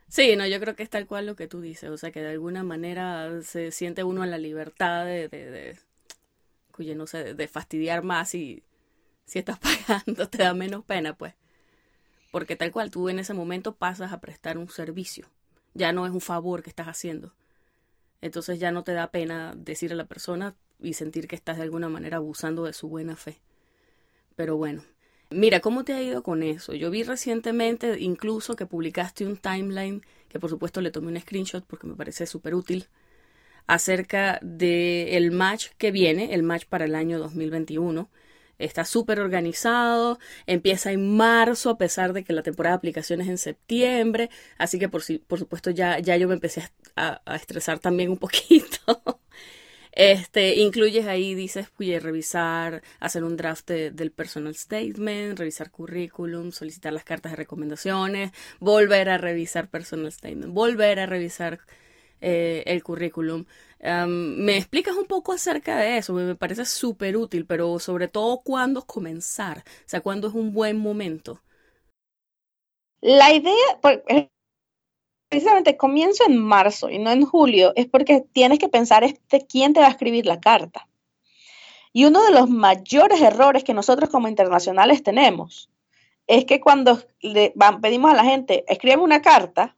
[0.07, 2.23] Sí, no, yo creo que es tal cual lo que tú dices, o sea, que
[2.23, 8.01] de alguna manera se siente uno en la libertad de, de, no sé, de fastidiar
[8.01, 8.63] más y
[9.31, 11.33] si estás pagando te da menos pena, pues.
[12.31, 15.29] Porque tal cual, tú en ese momento pasas a prestar un servicio.
[15.73, 17.33] Ya no es un favor que estás haciendo.
[18.19, 21.63] Entonces ya no te da pena decir a la persona y sentir que estás de
[21.63, 23.39] alguna manera abusando de su buena fe.
[24.35, 24.83] Pero bueno,
[25.29, 26.73] mira, ¿cómo te ha ido con eso?
[26.73, 31.63] Yo vi recientemente incluso que publicaste un timeline, que por supuesto le tomé un screenshot
[31.65, 32.87] porque me parece súper útil,
[33.65, 38.09] acerca del el match que viene, el match para el año 2021
[38.65, 43.31] está súper organizado, empieza en marzo a pesar de que la temporada de aplicaciones es
[43.31, 48.09] en septiembre, así que por, por supuesto ya, ya yo me empecé a, estresar también
[48.11, 49.19] un poquito.
[49.93, 56.93] Este, incluyes ahí, dices, pude revisar, hacer un draft del personal statement, revisar currículum, solicitar
[56.93, 61.59] las cartas de recomendaciones, volver a revisar personal statement, volver a revisar
[62.21, 63.45] eh, el currículum.
[63.79, 66.13] ¿Me explicas un poco acerca de eso?
[66.13, 70.77] Me parece súper útil, pero sobre todo cuándo comenzar, o sea, cuándo es un buen
[70.77, 71.41] momento.
[73.01, 73.79] La idea,
[75.29, 79.73] precisamente comienzo en marzo y no en julio, es porque tienes que pensar este, quién
[79.73, 80.87] te va a escribir la carta.
[81.93, 85.69] Y uno de los mayores errores que nosotros como internacionales tenemos
[86.27, 89.75] es que cuando le pedimos a la gente, escribe una carta,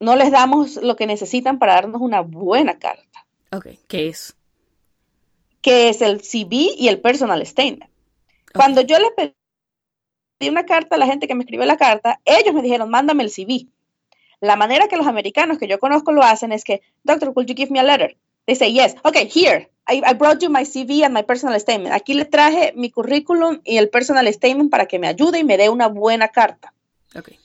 [0.00, 3.26] no les damos lo que necesitan para darnos una buena carta.
[3.52, 4.36] Ok, ¿qué es?
[5.60, 7.90] Que es el CV y el personal statement.
[8.52, 12.54] Cuando yo les pedí una carta a la gente que me escribe la carta, ellos
[12.54, 13.66] me dijeron, mándame el CV.
[14.40, 17.54] La manera que los americanos que yo conozco lo hacen es que, doctor, could you
[17.54, 18.16] give me a letter?
[18.46, 18.94] They say, yes.
[19.02, 19.68] Okay, here.
[19.88, 21.94] I, I, brought you my CV and my personal statement.
[21.94, 25.56] Aquí le traje mi currículum y el personal statement para que me ayude y me
[25.56, 26.72] dé una buena carta.
[27.14, 27.38] Okay.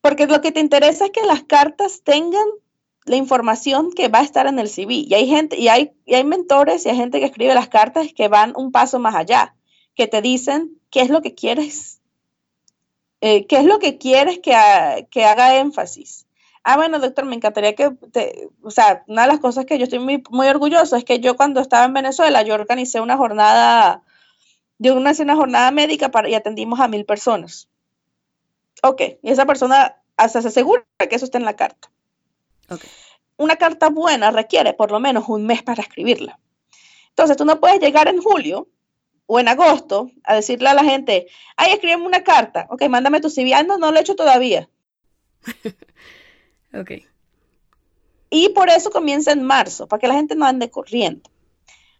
[0.00, 2.46] Porque lo que te interesa es que las cartas tengan
[3.04, 4.94] la información que va a estar en el CV.
[4.94, 8.08] Y hay gente, y hay, y hay mentores y hay gente que escribe las cartas
[8.14, 9.54] que van un paso más allá,
[9.94, 12.00] que te dicen qué es lo que quieres,
[13.20, 16.26] eh, qué es lo que quieres que, haga énfasis.
[16.62, 17.90] Ah, bueno, doctor, me encantaría que,
[18.62, 21.60] o sea, una de las cosas que yo estoy muy, orgulloso es que yo cuando
[21.60, 24.02] estaba en Venezuela, yo organicé una jornada,
[24.78, 27.69] yo organicé una jornada médica para, y atendimos a mil personas.
[28.82, 29.96] Ok, y esa persona
[30.28, 31.90] se asegura que eso está en la carta.
[32.68, 32.88] Okay.
[33.36, 36.38] Una carta buena requiere por lo menos un mes para escribirla.
[37.08, 38.68] Entonces, tú no puedes llegar en julio
[39.26, 42.66] o en agosto a decirle a la gente, ay, escríbeme una carta.
[42.70, 43.54] Ok, mándame tu CV.
[43.54, 44.68] Ah, no, no lo he hecho todavía.
[46.74, 46.90] ok.
[48.30, 51.28] Y por eso comienza en marzo, para que la gente no ande corriendo.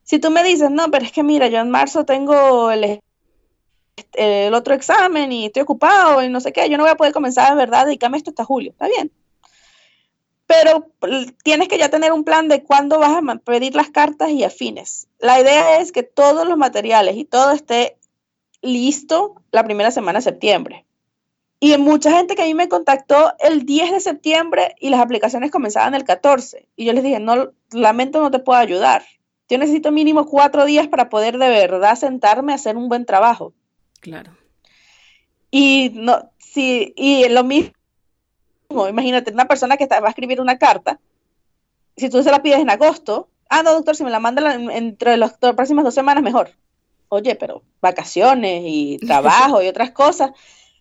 [0.02, 3.00] Si tú me dices, no, pero es que mira, yo en marzo tengo el
[4.12, 7.12] el otro examen y estoy ocupado y no sé qué, yo no voy a poder
[7.12, 9.10] comenzar verdad, dedicarme esto hasta julio, está bien.
[10.46, 10.88] Pero
[11.44, 15.06] tienes que ya tener un plan de cuándo vas a pedir las cartas y afines.
[15.20, 17.96] La idea es que todos los materiales y todo esté
[18.60, 20.84] listo la primera semana de septiembre.
[21.60, 25.50] Y mucha gente que a mí me contactó el 10 de septiembre y las aplicaciones
[25.50, 26.66] comenzaban el 14.
[26.74, 29.04] Y yo les dije, no, lamento, no te puedo ayudar.
[29.48, 33.52] Yo necesito mínimo cuatro días para poder de verdad sentarme a hacer un buen trabajo.
[34.00, 34.36] Claro.
[35.50, 37.72] Y no, sí, y lo mismo,
[38.88, 41.00] imagínate, una persona que va a escribir una carta,
[41.96, 45.16] si tú se la pides en agosto, ah, no, doctor, si me la manda entre
[45.16, 46.50] las próximas dos semanas, mejor.
[47.08, 50.30] Oye, pero vacaciones y trabajo y otras cosas.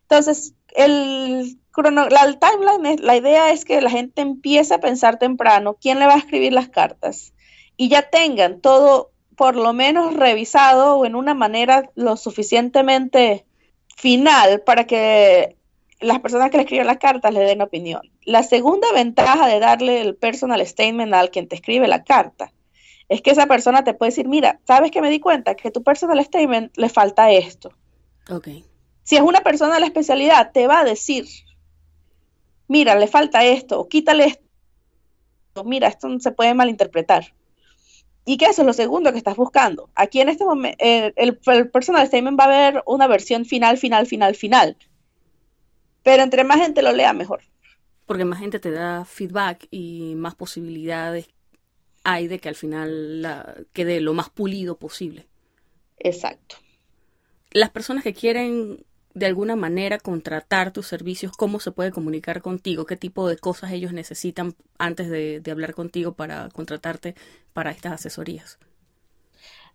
[0.04, 5.78] Entonces, el, la, el timeline, la idea es que la gente empiece a pensar temprano
[5.82, 7.34] quién le va a escribir las cartas
[7.76, 13.46] y ya tengan todo por lo menos revisado o en una manera lo suficientemente
[13.96, 15.56] final para que
[16.02, 18.02] las personas que le escriben las cartas le den opinión.
[18.26, 22.52] La segunda ventaja de darle el personal statement al quien te escribe la carta
[23.08, 25.56] es que esa persona te puede decir, mira, ¿sabes que me di cuenta?
[25.56, 27.72] Que tu personal statement le falta esto.
[28.30, 28.50] Ok.
[29.04, 31.26] Si es una persona de la especialidad, te va a decir,
[32.68, 37.34] mira, le falta esto, o quítale esto, mira, esto se puede malinterpretar.
[38.30, 39.90] Y que eso es lo segundo que estás buscando.
[39.96, 43.80] Aquí en este momento, eh, el, el, personal statement va a haber una versión final,
[43.80, 44.78] final, final, final.
[46.04, 47.42] Pero entre más gente lo lea, mejor.
[48.06, 51.28] Porque más gente te da feedback y más posibilidades
[52.04, 55.26] hay de que al final la, quede lo más pulido posible.
[55.98, 56.58] Exacto.
[57.50, 62.86] Las personas que quieren de alguna manera contratar tus servicios, ¿cómo se puede comunicar contigo?
[62.86, 67.16] ¿Qué tipo de cosas ellos necesitan antes de, de hablar contigo para contratarte
[67.54, 68.60] para estas asesorías?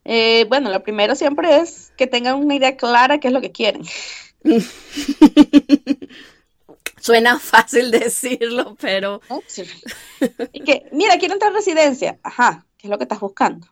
[0.05, 3.41] Eh, bueno, lo primero siempre es que tengan una idea clara de qué es lo
[3.41, 3.83] que quieren.
[7.01, 9.21] Suena fácil decirlo, pero...
[10.53, 12.19] y que, mira, quiero entrar a residencia.
[12.23, 13.67] Ajá, ¿qué es lo que estás buscando?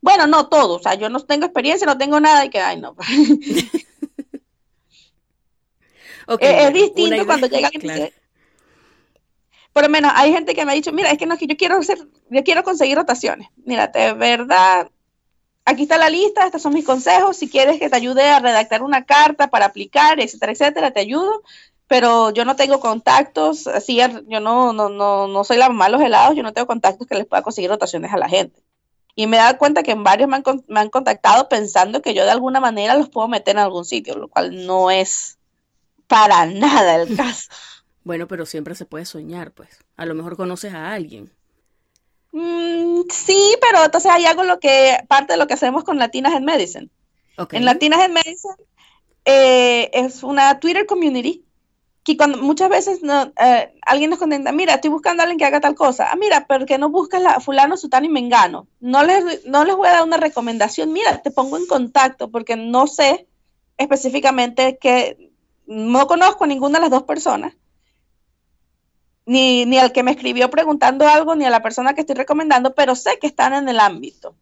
[0.00, 2.80] Bueno, no todo, o sea, yo no tengo experiencia, no tengo nada y que, ay,
[2.80, 2.96] no.
[6.26, 8.12] okay, es, es, distinto cuando llega alguien claro.
[9.72, 11.56] por lo menos hay gente que me ha dicho, mira, es que no, que yo
[11.56, 11.98] quiero hacer,
[12.30, 13.48] yo quiero conseguir rotaciones.
[13.64, 14.88] Mira, de verdad,
[15.64, 18.82] aquí está la lista, estos son mis consejos, si quieres que te ayude a redactar
[18.82, 21.42] una carta para aplicar, etcétera, etcétera, te ayudo,
[21.86, 25.92] pero yo no tengo contactos, así yo no, no, no, no soy la mamá de
[25.92, 28.62] los helados, yo no tengo contactos que les pueda conseguir rotaciones a la gente.
[29.16, 32.14] Y me he dado cuenta que en varios me han, me han contactado pensando que
[32.14, 35.38] yo de alguna manera los puedo meter en algún sitio, lo cual no es
[36.06, 37.48] para nada el caso.
[38.04, 39.78] Bueno, pero siempre se puede soñar, pues.
[39.96, 41.32] A lo mejor conoces a alguien.
[42.32, 46.34] Mm, sí, pero entonces hay algo lo que, parte de lo que hacemos con Latinas
[46.34, 46.90] en Medicine.
[47.38, 47.58] Okay.
[47.58, 48.56] En Latinas en Medicine
[49.24, 51.44] eh, es una Twitter community
[52.04, 55.46] que cuando muchas veces no, eh, alguien nos contenta, mira, estoy buscando a alguien que
[55.46, 56.08] haga tal cosa.
[56.10, 58.68] Ah, mira, pero que no buscas a fulano, sutano y mengano.
[58.80, 60.92] No les, no les voy a dar una recomendación.
[60.92, 63.26] Mira, te pongo en contacto porque no sé
[63.78, 65.32] específicamente que
[65.66, 67.54] no conozco a ninguna de las dos personas.
[69.26, 72.74] Ni, ni al que me escribió preguntando algo, ni a la persona que estoy recomendando,
[72.74, 74.34] pero sé que están en el ámbito.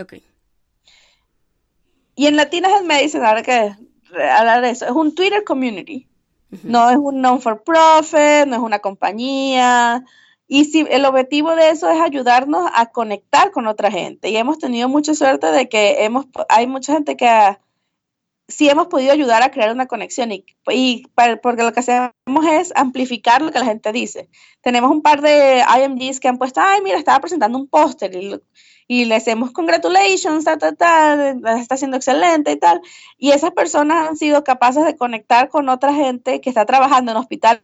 [0.00, 0.14] Ok.
[2.14, 3.74] Y en Latinas Health Medicine, ahora que
[4.36, 6.08] hablar de eso, es un Twitter community.
[6.50, 6.60] Uh -huh.
[6.64, 10.04] No es un non-for-profit, no es una compañía.
[10.46, 14.30] Y si el objetivo de eso es ayudarnos a conectar con otra gente.
[14.30, 17.60] Y hemos tenido mucha suerte de que hemos, hay mucha gente que ha,
[18.48, 20.44] sí hemos podido ayudar a crear una conexión y,
[21.42, 22.14] porque lo que hacemos
[22.50, 24.30] es amplificar lo que la gente dice.
[24.62, 28.40] Tenemos un par de IMGs que han puesto, ay, mira, estaba presentando un póster y,
[28.88, 32.80] y le hacemos congratulations, ta, ta, ta, está haciendo excelente y tal.
[33.18, 37.18] Y esas personas han sido capaces de conectar con otra gente que está trabajando en
[37.18, 37.62] hospitales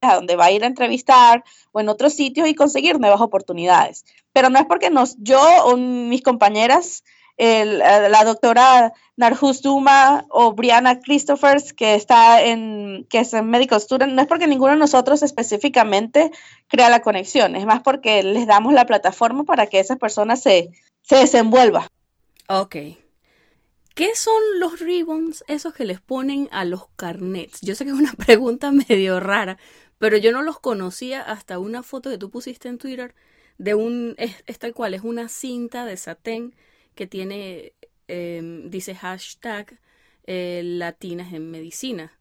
[0.00, 4.04] a donde va a ir a entrevistar o en otros sitios y conseguir nuevas oportunidades.
[4.32, 7.04] Pero no es porque nos, yo o mis compañeras
[7.36, 13.80] el, la doctora Narjus Duma o Brianna Christophers, que está en, que es en Medical
[13.80, 16.30] Student, no es porque ninguno de nosotros específicamente
[16.68, 20.70] crea la conexión, es más porque les damos la plataforma para que esas personas se,
[21.02, 21.86] se desenvuelvan.
[22.48, 22.76] Ok.
[23.94, 27.60] ¿Qué son los ribbons esos que les ponen a los carnets?
[27.60, 29.58] Yo sé que es una pregunta medio rara,
[29.98, 33.14] pero yo no los conocía hasta una foto que tú pusiste en Twitter
[33.58, 36.54] de un, es, es tal cual, es una cinta de satén
[36.94, 37.74] que tiene,
[38.08, 39.78] eh, dice hashtag
[40.26, 42.12] eh, latinas en medicina.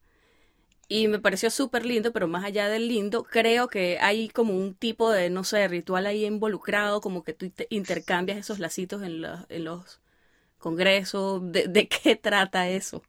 [0.87, 4.75] Y me pareció súper lindo, pero más allá del lindo, creo que hay como un
[4.75, 9.21] tipo de, no sé, ritual ahí involucrado, como que tú te intercambias esos lacitos en,
[9.21, 10.01] la, en los
[10.57, 11.41] congresos.
[11.51, 13.03] ¿De, ¿De, qué trata eso?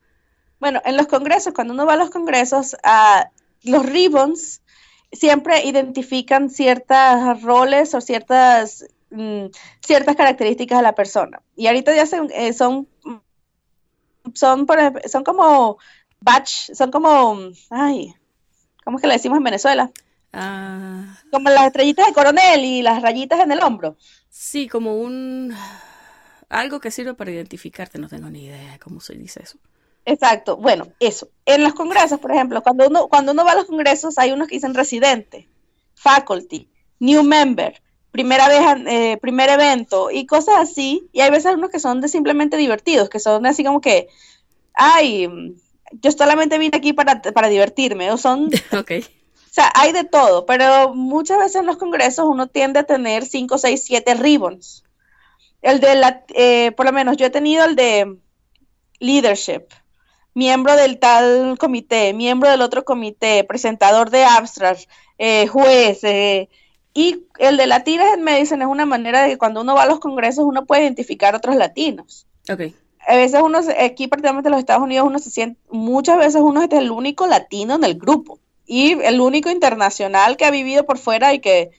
[0.60, 3.24] Bueno, en los congresos, cuando uno va a los congresos, uh,
[3.64, 4.62] los ribbons
[5.10, 9.46] siempre identifican ciertos roles o ciertas mm,
[9.80, 11.42] ciertas características de la persona.
[11.56, 12.88] Y ahorita ya se, eh, son,
[14.34, 15.78] son, por ejemplo, son como
[16.20, 17.38] batch, son como,
[17.70, 18.14] ay,
[18.84, 19.90] ¿cómo es que le decimos en Venezuela?
[20.34, 23.96] Uh, como las estrellitas de coronel y las rayitas en el hombro.
[24.30, 25.54] Sí, como un,
[26.48, 29.58] algo que sirve para identificarte, no tengo ni idea cómo se dice eso.
[30.04, 31.28] Exacto, bueno, eso.
[31.44, 34.48] En los congresos, por ejemplo, cuando uno, cuando uno va a los congresos, hay unos
[34.48, 35.48] que dicen residente,
[35.94, 37.81] faculty, new member,
[38.12, 41.08] primera vez, eh, primer evento y cosas así.
[41.12, 44.08] Y hay veces unos que son de simplemente divertidos, que son así como que,
[44.74, 45.56] ay,
[45.90, 48.50] yo solamente vine aquí para, para divertirme, o son...
[48.78, 49.00] Okay.
[49.00, 53.26] O sea, hay de todo, pero muchas veces en los congresos uno tiende a tener
[53.26, 54.82] 5, 6, 7 ribbons.
[55.60, 58.16] El de la, eh, por lo menos yo he tenido el de
[58.98, 59.64] leadership,
[60.32, 64.88] miembro del tal comité, miembro del otro comité, presentador de abstract,
[65.18, 66.48] eh, juez, eh,
[66.94, 69.86] y el de Latinas en Medicine es una manera de que cuando uno va a
[69.86, 72.26] los congresos uno puede identificar otros latinos.
[72.50, 72.60] Ok.
[73.06, 76.62] A veces uno, aquí particularmente en los Estados Unidos, uno se siente, muchas veces uno
[76.62, 80.98] es el único latino en el grupo y el único internacional que ha vivido por
[80.98, 81.70] fuera y que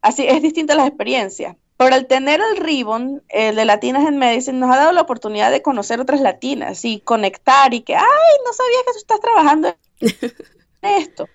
[0.00, 1.56] así es distinta la experiencia.
[1.76, 5.50] Pero al tener el ribbon el de Latinas en Medicine nos ha dado la oportunidad
[5.50, 8.02] de conocer otras latinas y conectar y que, ay,
[8.46, 10.14] no sabía que tú estás trabajando en
[10.82, 11.28] esto.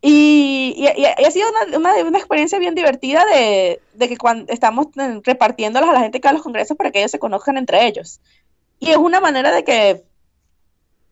[0.00, 4.86] Y, ha sido una, una, experiencia bien divertida de, que cuando estamos
[5.24, 7.86] repartiéndolas a la gente que va a los congresos para que ellos se conozcan entre
[7.86, 8.20] ellos.
[8.78, 10.04] Y es una manera de que,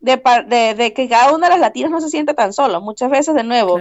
[0.01, 2.81] de, que cada una de las latinas no se sienta tan solo.
[2.81, 3.81] Muchas veces, de nuevo,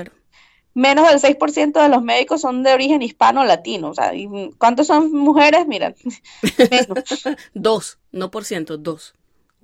[0.74, 3.89] menos del 6% de los médicos son de origen hispano-latino.
[3.89, 4.12] O sea,
[4.58, 5.68] ¿cuántos son mujeres?
[5.68, 5.93] Mira,
[7.53, 9.14] dos, no por ciento, dos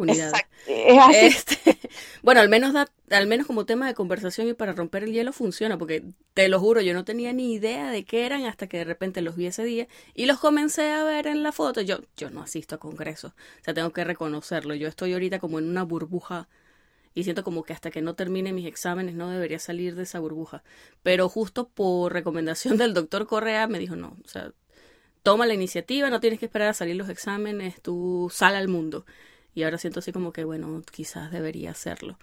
[0.01, 0.33] unidades.
[0.33, 1.15] Así.
[1.15, 1.77] Este,
[2.21, 5.33] bueno, al menos da, al menos como tema de conversación y para romper el hielo
[5.33, 8.77] funciona, porque te lo juro, yo no tenía ni idea de qué eran hasta que
[8.77, 11.81] de repente los vi ese día y los comencé a ver en la foto.
[11.81, 14.75] Yo, yo no asisto a congresos, o sea, tengo que reconocerlo.
[14.75, 16.47] Yo estoy ahorita como en una burbuja
[17.13, 20.19] y siento como que hasta que no termine mis exámenes no debería salir de esa
[20.19, 20.63] burbuja.
[21.03, 24.53] Pero justo por recomendación del doctor Correa me dijo, no, o sea,
[25.23, 29.05] toma la iniciativa, no tienes que esperar a salir los exámenes, tú sal al mundo.
[29.53, 32.17] Y ahora siento así como que, bueno, quizás debería hacerlo.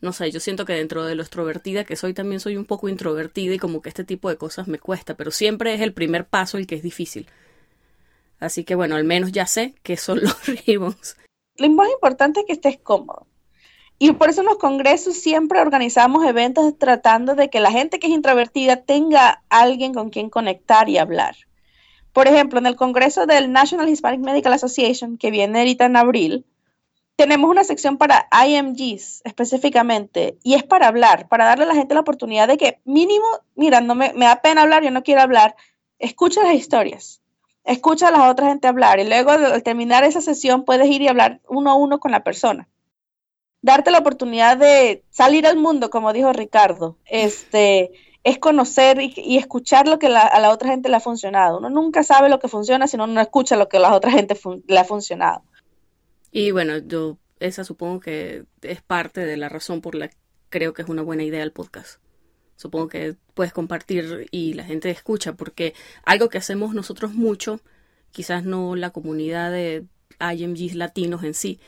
[0.00, 2.88] No sé, yo siento que dentro de lo extrovertida que soy también soy un poco
[2.88, 6.26] introvertida y como que este tipo de cosas me cuesta, pero siempre es el primer
[6.26, 7.28] paso el que es difícil.
[8.38, 11.16] Así que bueno, al menos ya sé que son los ribbons.
[11.56, 13.26] Lo más importante es que estés cómodo.
[13.98, 18.06] Y por eso en los congresos siempre organizamos eventos tratando de que la gente que
[18.06, 21.36] es introvertida tenga alguien con quien conectar y hablar.
[22.12, 26.44] Por ejemplo, en el congreso del National Hispanic Medical Association, que viene ahorita en abril,
[27.20, 31.94] tenemos una sección para IMGs específicamente, y es para hablar, para darle a la gente
[31.94, 35.54] la oportunidad de que mínimo, mira, no me, da pena hablar, yo no quiero hablar,
[35.98, 37.20] escucha las historias,
[37.64, 41.08] escucha a la otra gente hablar, y luego al terminar esa sesión puedes ir y
[41.08, 42.68] hablar uno a uno con la persona.
[43.60, 47.92] Darte la oportunidad de salir al mundo, como dijo Ricardo, este,
[48.22, 51.58] es conocer y, escuchar lo que a la otra gente le ha funcionado.
[51.58, 54.10] Uno nunca sabe lo que funciona si uno no escucha lo que a la otra
[54.10, 55.42] gente le ha funcionado.
[56.30, 60.16] Y bueno, yo esa supongo que es parte de la razón por la que
[60.50, 62.00] creo que es una buena idea el podcast.
[62.56, 65.72] Supongo que puedes compartir y la gente escucha, porque
[66.04, 67.60] algo que hacemos nosotros mucho,
[68.10, 69.86] quizás no la comunidad de
[70.20, 71.58] IMGs latinos en sí,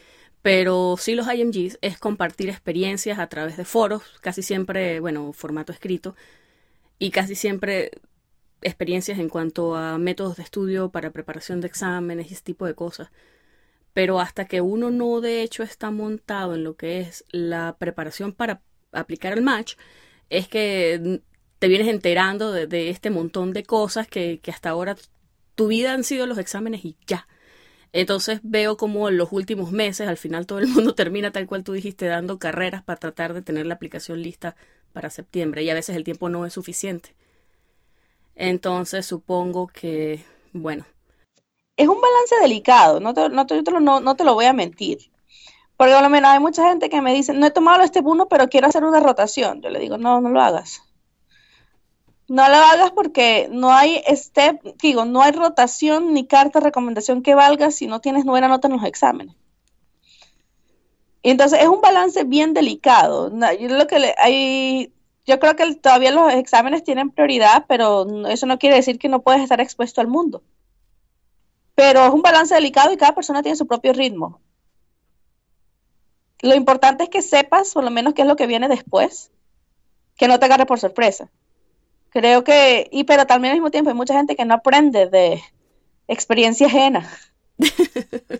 [0.43, 5.73] pero sí los IMGs es compartir experiencias a través de foros, casi siempre, bueno, formato
[5.73, 6.15] escrito,
[7.03, 7.91] y casi siempre
[8.61, 12.77] experiencias en cuanto a métodos de estudio para preparación de exámenes y ese tipo de
[12.77, 13.11] cosas.
[13.93, 18.33] Pero hasta que uno no de hecho está montado en lo que es la preparación
[18.33, 19.75] para aplicar el match,
[20.31, 21.21] es que
[21.59, 24.97] te vienes enterando de, este montón de cosas que, que hasta ahora
[25.57, 27.27] tu vida han sido los exámenes y ya.
[27.93, 31.65] Entonces veo como en los últimos meses, al final todo el mundo termina tal cual
[31.65, 34.55] tú dijiste, dando carreras para tratar de tener la aplicación lista
[34.93, 37.15] para septiembre y a veces el tiempo no es suficiente.
[38.35, 40.85] Entonces supongo que, bueno.
[41.77, 45.11] Es un balance delicado, no te, no te, no, te lo voy a mentir.
[45.77, 48.29] Porque por lo menos hay mucha gente que me dice, no he tomado este uno,
[48.29, 49.63] pero quiero hacer una rotación.
[49.63, 50.83] Yo le digo, no, no lo hagas
[52.33, 57.23] no lo hagas porque no hay step, digo, no hay rotación ni carta de recomendación
[57.23, 59.37] que valga si no tienes buena nota en los exámenes.
[61.31, 63.31] Entonces es un balance bien delicado.
[65.25, 69.23] Yo, creo que todavía los exámenes tienen prioridad, pero eso no quiere decir que no
[69.23, 70.43] puedes estar expuesto al mundo.
[71.75, 74.41] Pero es un balance delicado y cada persona tiene su propio ritmo.
[76.41, 79.31] Lo importante es que sepas por lo menos qué es lo que viene después,
[80.17, 81.31] que no te agarre por sorpresa.
[82.11, 85.41] Creo que, y pero también al mismo tiempo hay mucha gente que no aprende de
[86.09, 87.09] experiencia ajena.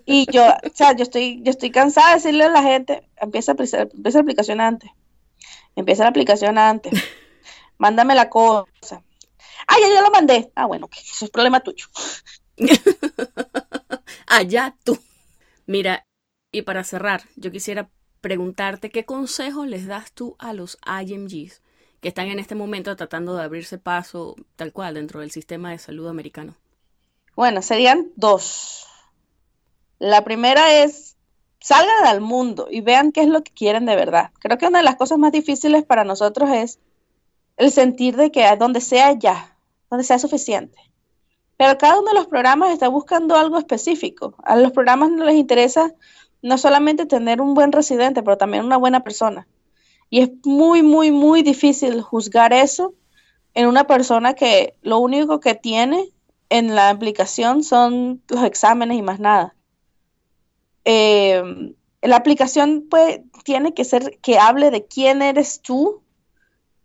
[0.07, 3.53] Y yo, o sea, yo estoy, yo estoy cansada de decirle a la gente, empieza,
[3.53, 4.91] empieza la aplicación antes.
[5.77, 6.93] Empieza la aplicación antes.
[7.79, 9.03] Mándame la cosa.
[9.67, 10.51] Ah, ya yo lo mandé.
[10.55, 11.87] Ah, bueno, eso es problema tuyo.
[14.27, 14.99] Allá tú.
[15.67, 16.07] Mira,
[16.51, 17.91] y para cerrar, yo quisiera
[18.21, 21.63] preguntarte qué consejo les das tú a los IMGs
[22.01, 25.79] que están en este momento tratando de abrirse paso tal cual dentro del sistema de
[25.79, 26.57] salud americano?
[27.37, 28.87] Bueno, serían dos.
[30.03, 31.17] La primera es
[31.61, 34.31] salgan al mundo y vean qué es lo que quieren de verdad.
[34.41, 36.81] Creo que una de las cosas más difíciles para nosotros es
[37.57, 39.57] el sentir de que donde sea ya,
[39.89, 40.77] donde sea suficiente.
[41.57, 44.35] Pero cada uno de los programas está buscando algo específico.
[44.43, 45.95] A los programas no les interesa
[46.43, 49.47] no solamente tener un buen residente, pero también una buena persona.
[50.11, 52.93] Y es muy, muy, muy difícil juzgar eso
[53.55, 56.09] en una persona que lo único que tiene
[56.49, 59.55] en la aplicación son los exámenes y más nada.
[60.85, 66.03] Eh, la aplicación pues, tiene que ser que hable de quién eres tú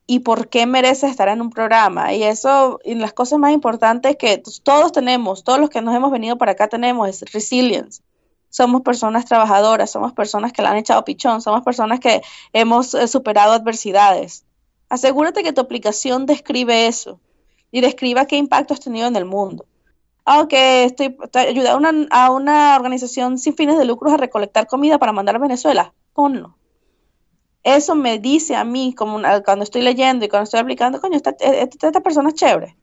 [0.05, 2.13] y por qué mereces estar en un programa.
[2.13, 6.11] Y eso, y las cosas más importantes que todos tenemos, todos los que nos hemos
[6.11, 8.01] venido para acá tenemos, es resilience.
[8.49, 12.21] Somos personas trabajadoras, somos personas que la han echado pichón, somos personas que
[12.53, 14.45] hemos eh, superado adversidades.
[14.87, 17.19] Asegúrate que tu aplicación describe eso
[17.71, 19.65] y describa qué impacto has tenido en el mundo.
[20.29, 24.99] Aunque estoy, ayudando a una, a una organización sin fines de lucros a recolectar comida
[24.99, 25.93] para mandar a Venezuela.
[26.13, 26.57] Ponlo
[27.75, 31.31] eso me dice a mí, como cuando estoy leyendo y cuando estoy aplicando, coño, esta,
[31.39, 32.77] e, esta, persona es chévere.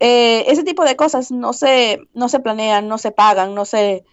[0.00, 4.04] Eh, ese tipo de cosas no se, no se planean, no se pagan, no se...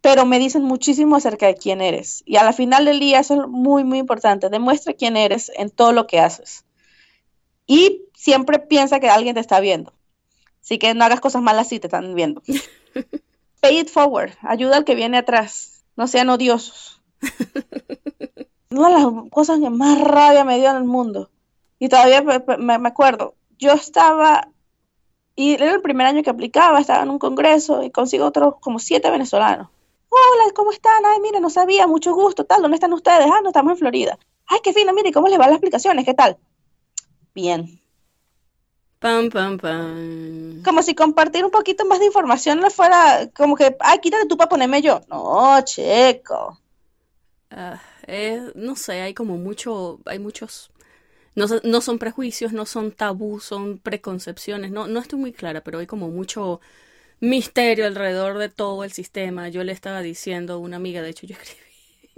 [0.00, 2.24] Pero me dicen muchísimo acerca de quién eres.
[2.26, 4.48] Y a la final del día eso es muy, muy importante.
[4.48, 6.64] Demuestra quién eres en todo lo que haces.
[7.66, 9.92] Y siempre piensa que alguien te está viendo.
[10.68, 12.42] Así que no hagas cosas malas si te están viendo.
[13.62, 14.32] Pay it forward.
[14.42, 15.82] Ayuda al que viene atrás.
[15.96, 17.00] No sean odiosos.
[18.70, 21.30] una de las cosas que más rabia me dio en el mundo.
[21.78, 24.48] Y todavía me, acuerdo, yo estaba,
[25.34, 28.78] y era el primer año que aplicaba, estaba en un congreso y consigo otros como
[28.78, 29.70] siete venezolanos.
[30.10, 31.02] Hola, ¿cómo están?
[31.06, 33.26] Ay, mire, no sabía, mucho gusto, tal, ¿dónde están ustedes?
[33.32, 34.18] Ah, no, estamos en Florida.
[34.46, 36.04] Ay, qué fino, mire, ¿cómo les van las aplicaciones?
[36.04, 36.36] ¿Qué tal?
[37.34, 37.80] Bien.
[39.00, 40.62] Pam, pam, pam.
[40.64, 44.36] Como si compartir un poquito más de información no fuera como que, ay, quítate tú
[44.36, 45.00] para ponerme yo.
[45.08, 46.58] No, checo.
[47.50, 47.80] Ah
[48.54, 50.70] no sé, hay como mucho, hay muchos,
[51.34, 55.78] no, no son prejuicios, no son tabús, son preconcepciones, no, no estoy muy clara, pero
[55.80, 56.60] hay como mucho
[57.20, 59.48] misterio alrededor de todo el sistema.
[59.48, 61.67] Yo le estaba diciendo a una amiga, de hecho yo escribí,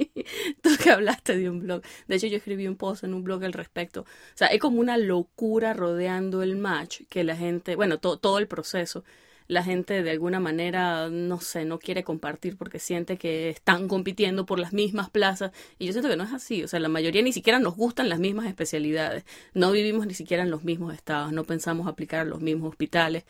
[0.62, 3.44] tú que hablaste de un blog, de hecho yo escribí un post en un blog
[3.44, 4.02] al respecto.
[4.02, 8.48] O sea, hay como una locura rodeando el match que la gente, bueno, todo el
[8.48, 9.04] proceso
[9.50, 14.46] la gente de alguna manera, no sé, no quiere compartir porque siente que están compitiendo
[14.46, 15.50] por las mismas plazas.
[15.76, 16.62] Y yo siento que no es así.
[16.62, 19.24] O sea, la mayoría ni siquiera nos gustan las mismas especialidades.
[19.52, 21.32] No vivimos ni siquiera en los mismos estados.
[21.32, 23.24] No pensamos aplicar los mismos hospitales.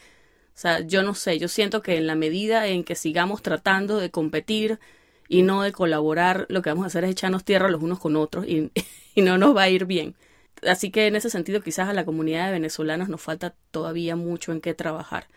[0.54, 1.38] O sea, yo no sé.
[1.38, 4.78] Yo siento que en la medida en que sigamos tratando de competir
[5.30, 8.16] y no de colaborar, lo que vamos a hacer es echarnos tierra los unos con
[8.16, 8.70] otros y,
[9.16, 10.16] no nos va a ir bien.
[10.66, 14.50] Así que en ese sentido quizás a la comunidad de venezolanos nos falta todavía mucho
[14.50, 15.28] en qué trabajar.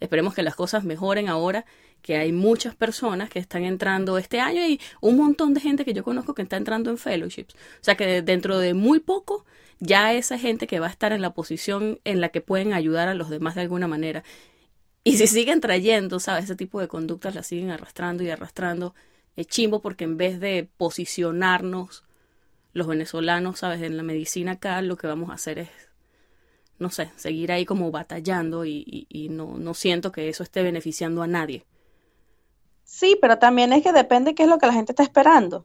[0.00, 1.66] Esperemos que las cosas mejoren ahora,
[2.00, 5.92] que hay muchas personas que están entrando este año y un montón de gente que
[5.92, 7.54] yo conozco que está entrando en fellowships.
[7.54, 9.44] O sea que dentro de muy poco
[9.80, 13.08] ya esa gente que va a estar en la posición en la que pueden ayudar
[13.08, 14.24] a los demás de alguna manera.
[15.04, 16.44] Y si siguen trayendo, ¿sabes?
[16.44, 18.94] Ese tipo de conductas las siguen arrastrando y arrastrando.
[19.36, 22.04] Es chimbo porque en vez de posicionarnos
[22.72, 23.82] los venezolanos, ¿sabes?
[23.82, 25.68] En la medicina acá lo que vamos a hacer es
[26.82, 31.26] no sé, seguir ahí como batallando y, no, no siento que eso esté beneficiando a
[31.26, 31.64] nadie.
[32.84, 35.64] Sí, pero también es que depende qué es lo que la gente está esperando.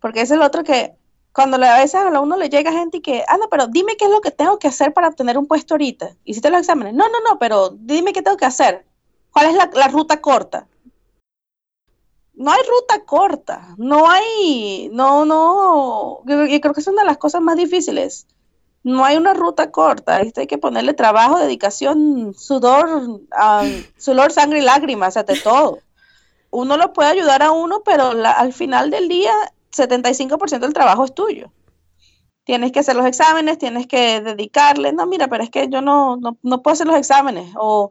[0.00, 0.96] Porque es el otro que
[1.32, 4.10] cuando a veces a uno le llega gente y que, anda, pero dime qué es
[4.10, 6.16] lo que tengo que hacer para obtener un puesto ahorita.
[6.24, 6.94] Hiciste los exámenes.
[6.94, 8.84] No, no, no, pero dime qué tengo que hacer.
[9.30, 10.66] ¿Cuál es la ruta corta?
[12.38, 13.74] No hay ruta corta.
[13.76, 16.20] No hay, no, no.
[16.24, 18.26] Yo, creo que es una de las cosas más difíciles
[18.84, 23.20] no hay una ruta corta, hay que ponerle trabajo, dedicación, sudor,
[23.98, 25.80] sudor, sangre y lágrimas, de todo.
[26.50, 29.32] Uno lo puede ayudar a uno, pero al final del día,
[29.76, 31.52] 75% del trabajo es tuyo.
[32.44, 36.16] Tienes que hacer los exámenes, tienes que dedicarle, no, mira, pero es que yo no,
[36.16, 37.90] no, puedo hacer los exámenes, o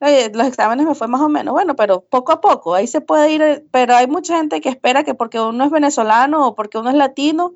[0.00, 3.32] los exámenes me fue más o menos, bueno, pero poco a poco, ahí se puede
[3.32, 6.88] ir, pero hay mucha gente que espera que porque uno es venezolano o porque uno
[6.88, 7.54] es latino,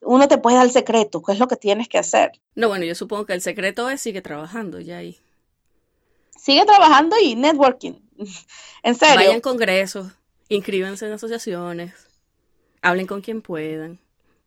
[0.00, 2.32] uno te puede dar el secreto, qué es lo que tienes que hacer.
[2.54, 5.18] No, bueno, yo supongo que el secreto es sigue trabajando ya ahí.
[6.36, 7.94] Sigue trabajando y networking.
[8.82, 9.16] en serio.
[9.16, 10.12] Vayan congresos,
[10.48, 11.94] inscríbanse en asociaciones,
[12.80, 13.98] hablen con quien puedan.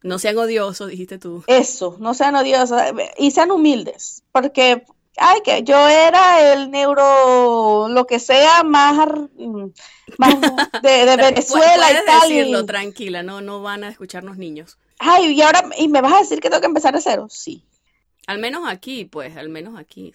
[0.04, 1.44] No sean odiosos, dijiste tú.
[1.48, 2.80] Eso, no sean odiosos
[3.18, 4.86] y sean humildes, porque
[5.18, 8.96] ay, que yo era el neuro, lo que sea, más,
[10.18, 10.42] más
[10.84, 12.30] de, Venezuela y tal.
[12.30, 14.78] decirlo, tranquila, no, no van a escucharnos niños.
[15.00, 17.28] Ay, y ahora, ¿y me vas a decir que tengo que empezar de cero?
[17.30, 17.64] Sí.
[18.28, 20.14] Al menos aquí, pues, al menos aquí.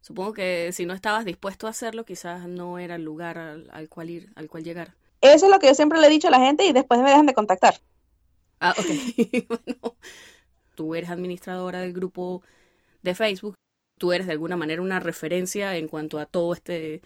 [0.00, 4.10] supongo que si no estabas dispuesto a hacerlo, quizás no era el lugar al, cual
[4.10, 4.94] ir, al cual llegar.
[5.20, 7.08] Eso es lo que yo siempre le he dicho a la gente y después me
[7.08, 7.80] dejan de contactar.
[8.60, 8.86] Ah, ok.
[9.48, 9.96] bueno,
[10.74, 12.42] tú eres administradora del grupo
[13.06, 13.54] de Facebook.
[13.98, 17.00] Tú eres de alguna manera una referencia en cuanto a todo este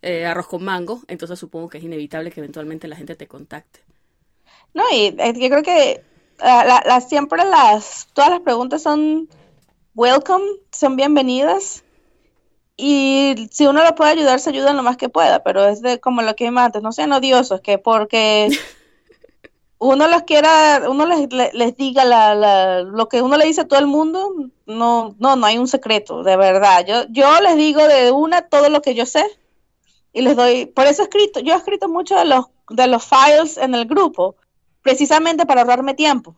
[0.00, 3.80] eh, arroz con mango, entonces supongo que es inevitable que eventualmente la gente te contacte.
[4.74, 6.02] No, y eh, yo creo que
[6.38, 9.28] la, la, siempre las, todas las preguntas son
[9.94, 11.84] welcome, son bienvenidas.
[12.76, 15.82] Y si uno lo puede ayudar, se ayuda en lo más que pueda, pero es
[15.82, 18.48] de como lo que dije antes, no sean odiosos, que porque
[19.78, 23.78] uno les quiera, uno les, les, diga la, lo que uno le dice a todo
[23.78, 24.32] el mundo,
[24.78, 26.84] no, no, no hay un secreto, de verdad.
[26.86, 29.24] Yo, yo les digo de una todo lo que yo sé
[30.12, 33.04] y les doy, por eso he escrito, yo he escrito mucho de los, de los
[33.04, 34.36] files en el grupo,
[34.82, 36.36] precisamente para ahorrarme tiempo.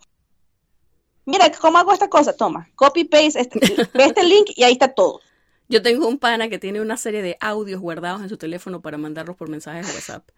[1.26, 2.36] Mira, ¿cómo hago esta cosa?
[2.36, 3.58] Toma, copy paste, este,
[3.94, 5.20] ve este link y ahí está todo.
[5.68, 8.98] Yo tengo un pana que tiene una serie de audios guardados en su teléfono para
[8.98, 10.28] mandarlos por mensajes de WhatsApp.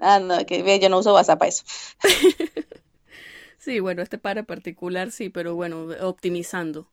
[0.00, 1.64] Ah, no, que yo no uso WhatsApp para eso.
[3.58, 6.88] sí, bueno, este para particular sí, pero bueno, optimizando.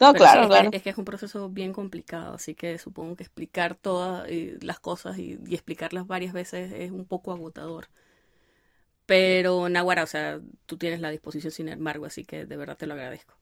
[0.00, 0.70] No, claro, claro.
[0.72, 4.80] Es que, es un proceso bien complicado, así que supongo que explicar todas eh, las
[4.80, 7.88] cosas y, y, explicarlas varias veces es un poco agotador.
[9.06, 12.86] Pero Nahuara, o sea, tú tienes la disposición sin embargo, así que de verdad te
[12.86, 13.34] lo agradezco.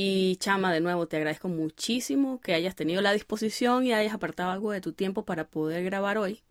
[0.00, 4.50] Y Chama, de nuevo, te agradezco muchísimo que hayas tenido la disposición y hayas apartado
[4.52, 6.42] algo de tu tiempo para poder grabar hoy.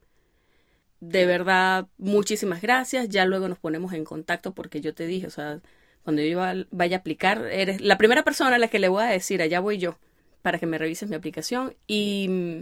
[1.00, 3.10] De verdad, muchísimas gracias.
[3.10, 5.62] Ya luego nos ponemos en contacto porque yo te dije, o sea,
[6.08, 6.40] cuando yo
[6.72, 9.60] vaya a aplicar, eres la primera persona a la que le voy a decir, allá
[9.60, 9.98] voy yo,
[10.42, 11.76] para que me revises mi aplicación.
[11.86, 12.62] Y,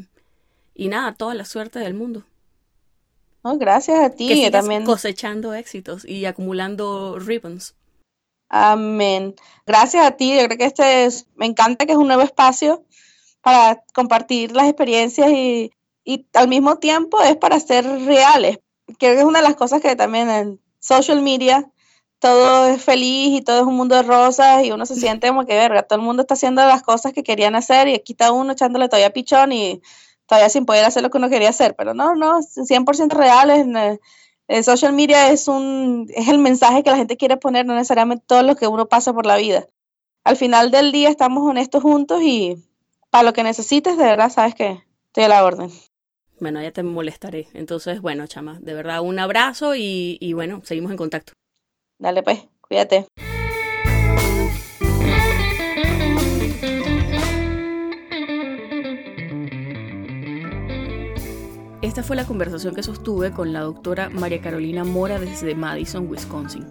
[0.74, 2.24] y nada, toda la suerte del mundo.
[3.44, 4.30] gracias a ti.
[4.30, 7.76] Que también cosechando éxitos y acumulando ribbons.
[8.50, 9.36] Amén.
[9.68, 10.36] Gracias a ti.
[10.36, 12.84] Yo creo que este es, me encanta que es un nuevo espacio
[13.42, 15.72] para compartir las experiencias y,
[16.04, 18.58] y al mismo tiempo es para ser reales.
[18.98, 21.72] Creo que es una de las cosas que también en social media
[22.26, 25.46] todo es feliz y todo es un mundo de rosas y uno se siente como
[25.46, 28.32] que, verga, todo el mundo está haciendo las cosas que querían hacer y aquí está
[28.32, 29.84] uno echándole todavía pichón y
[30.26, 31.76] todavía sin poder hacer lo que uno quería hacer.
[31.76, 33.68] Pero no, no, 100% reales.
[34.48, 38.24] El social media es, un, es el mensaje que la gente quiere poner, no necesariamente
[38.26, 39.68] todo lo que uno pasa por la vida.
[40.24, 42.58] Al final del día estamos honestos juntos y
[43.12, 45.70] para lo que necesites, de verdad, sabes que estoy a la orden.
[46.40, 47.50] Bueno, ya te molestaré.
[47.54, 51.34] Entonces, bueno, chama, de verdad, un abrazo y, y bueno, seguimos en contacto.
[51.98, 53.08] Dale pues, cuídate.
[61.82, 66.66] Esta fue la conversación que sostuve con la doctora María Carolina Mora desde Madison, Wisconsin.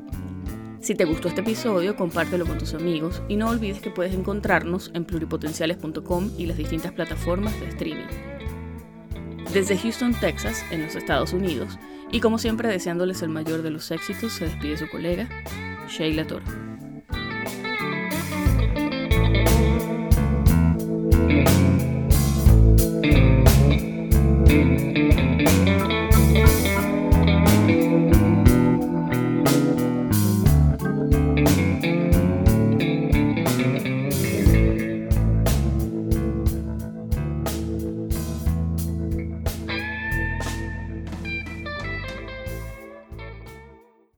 [0.80, 4.90] Si te gustó este episodio, compártelo con tus amigos y no olvides que puedes encontrarnos
[4.92, 8.08] en pluripotenciales.com y las distintas plataformas de streaming.
[9.52, 11.78] Desde Houston, Texas, en los Estados Unidos,
[12.14, 15.28] y como siempre, deseándoles el mayor de los éxitos, se despide su colega,
[15.88, 16.44] Sheila Toro.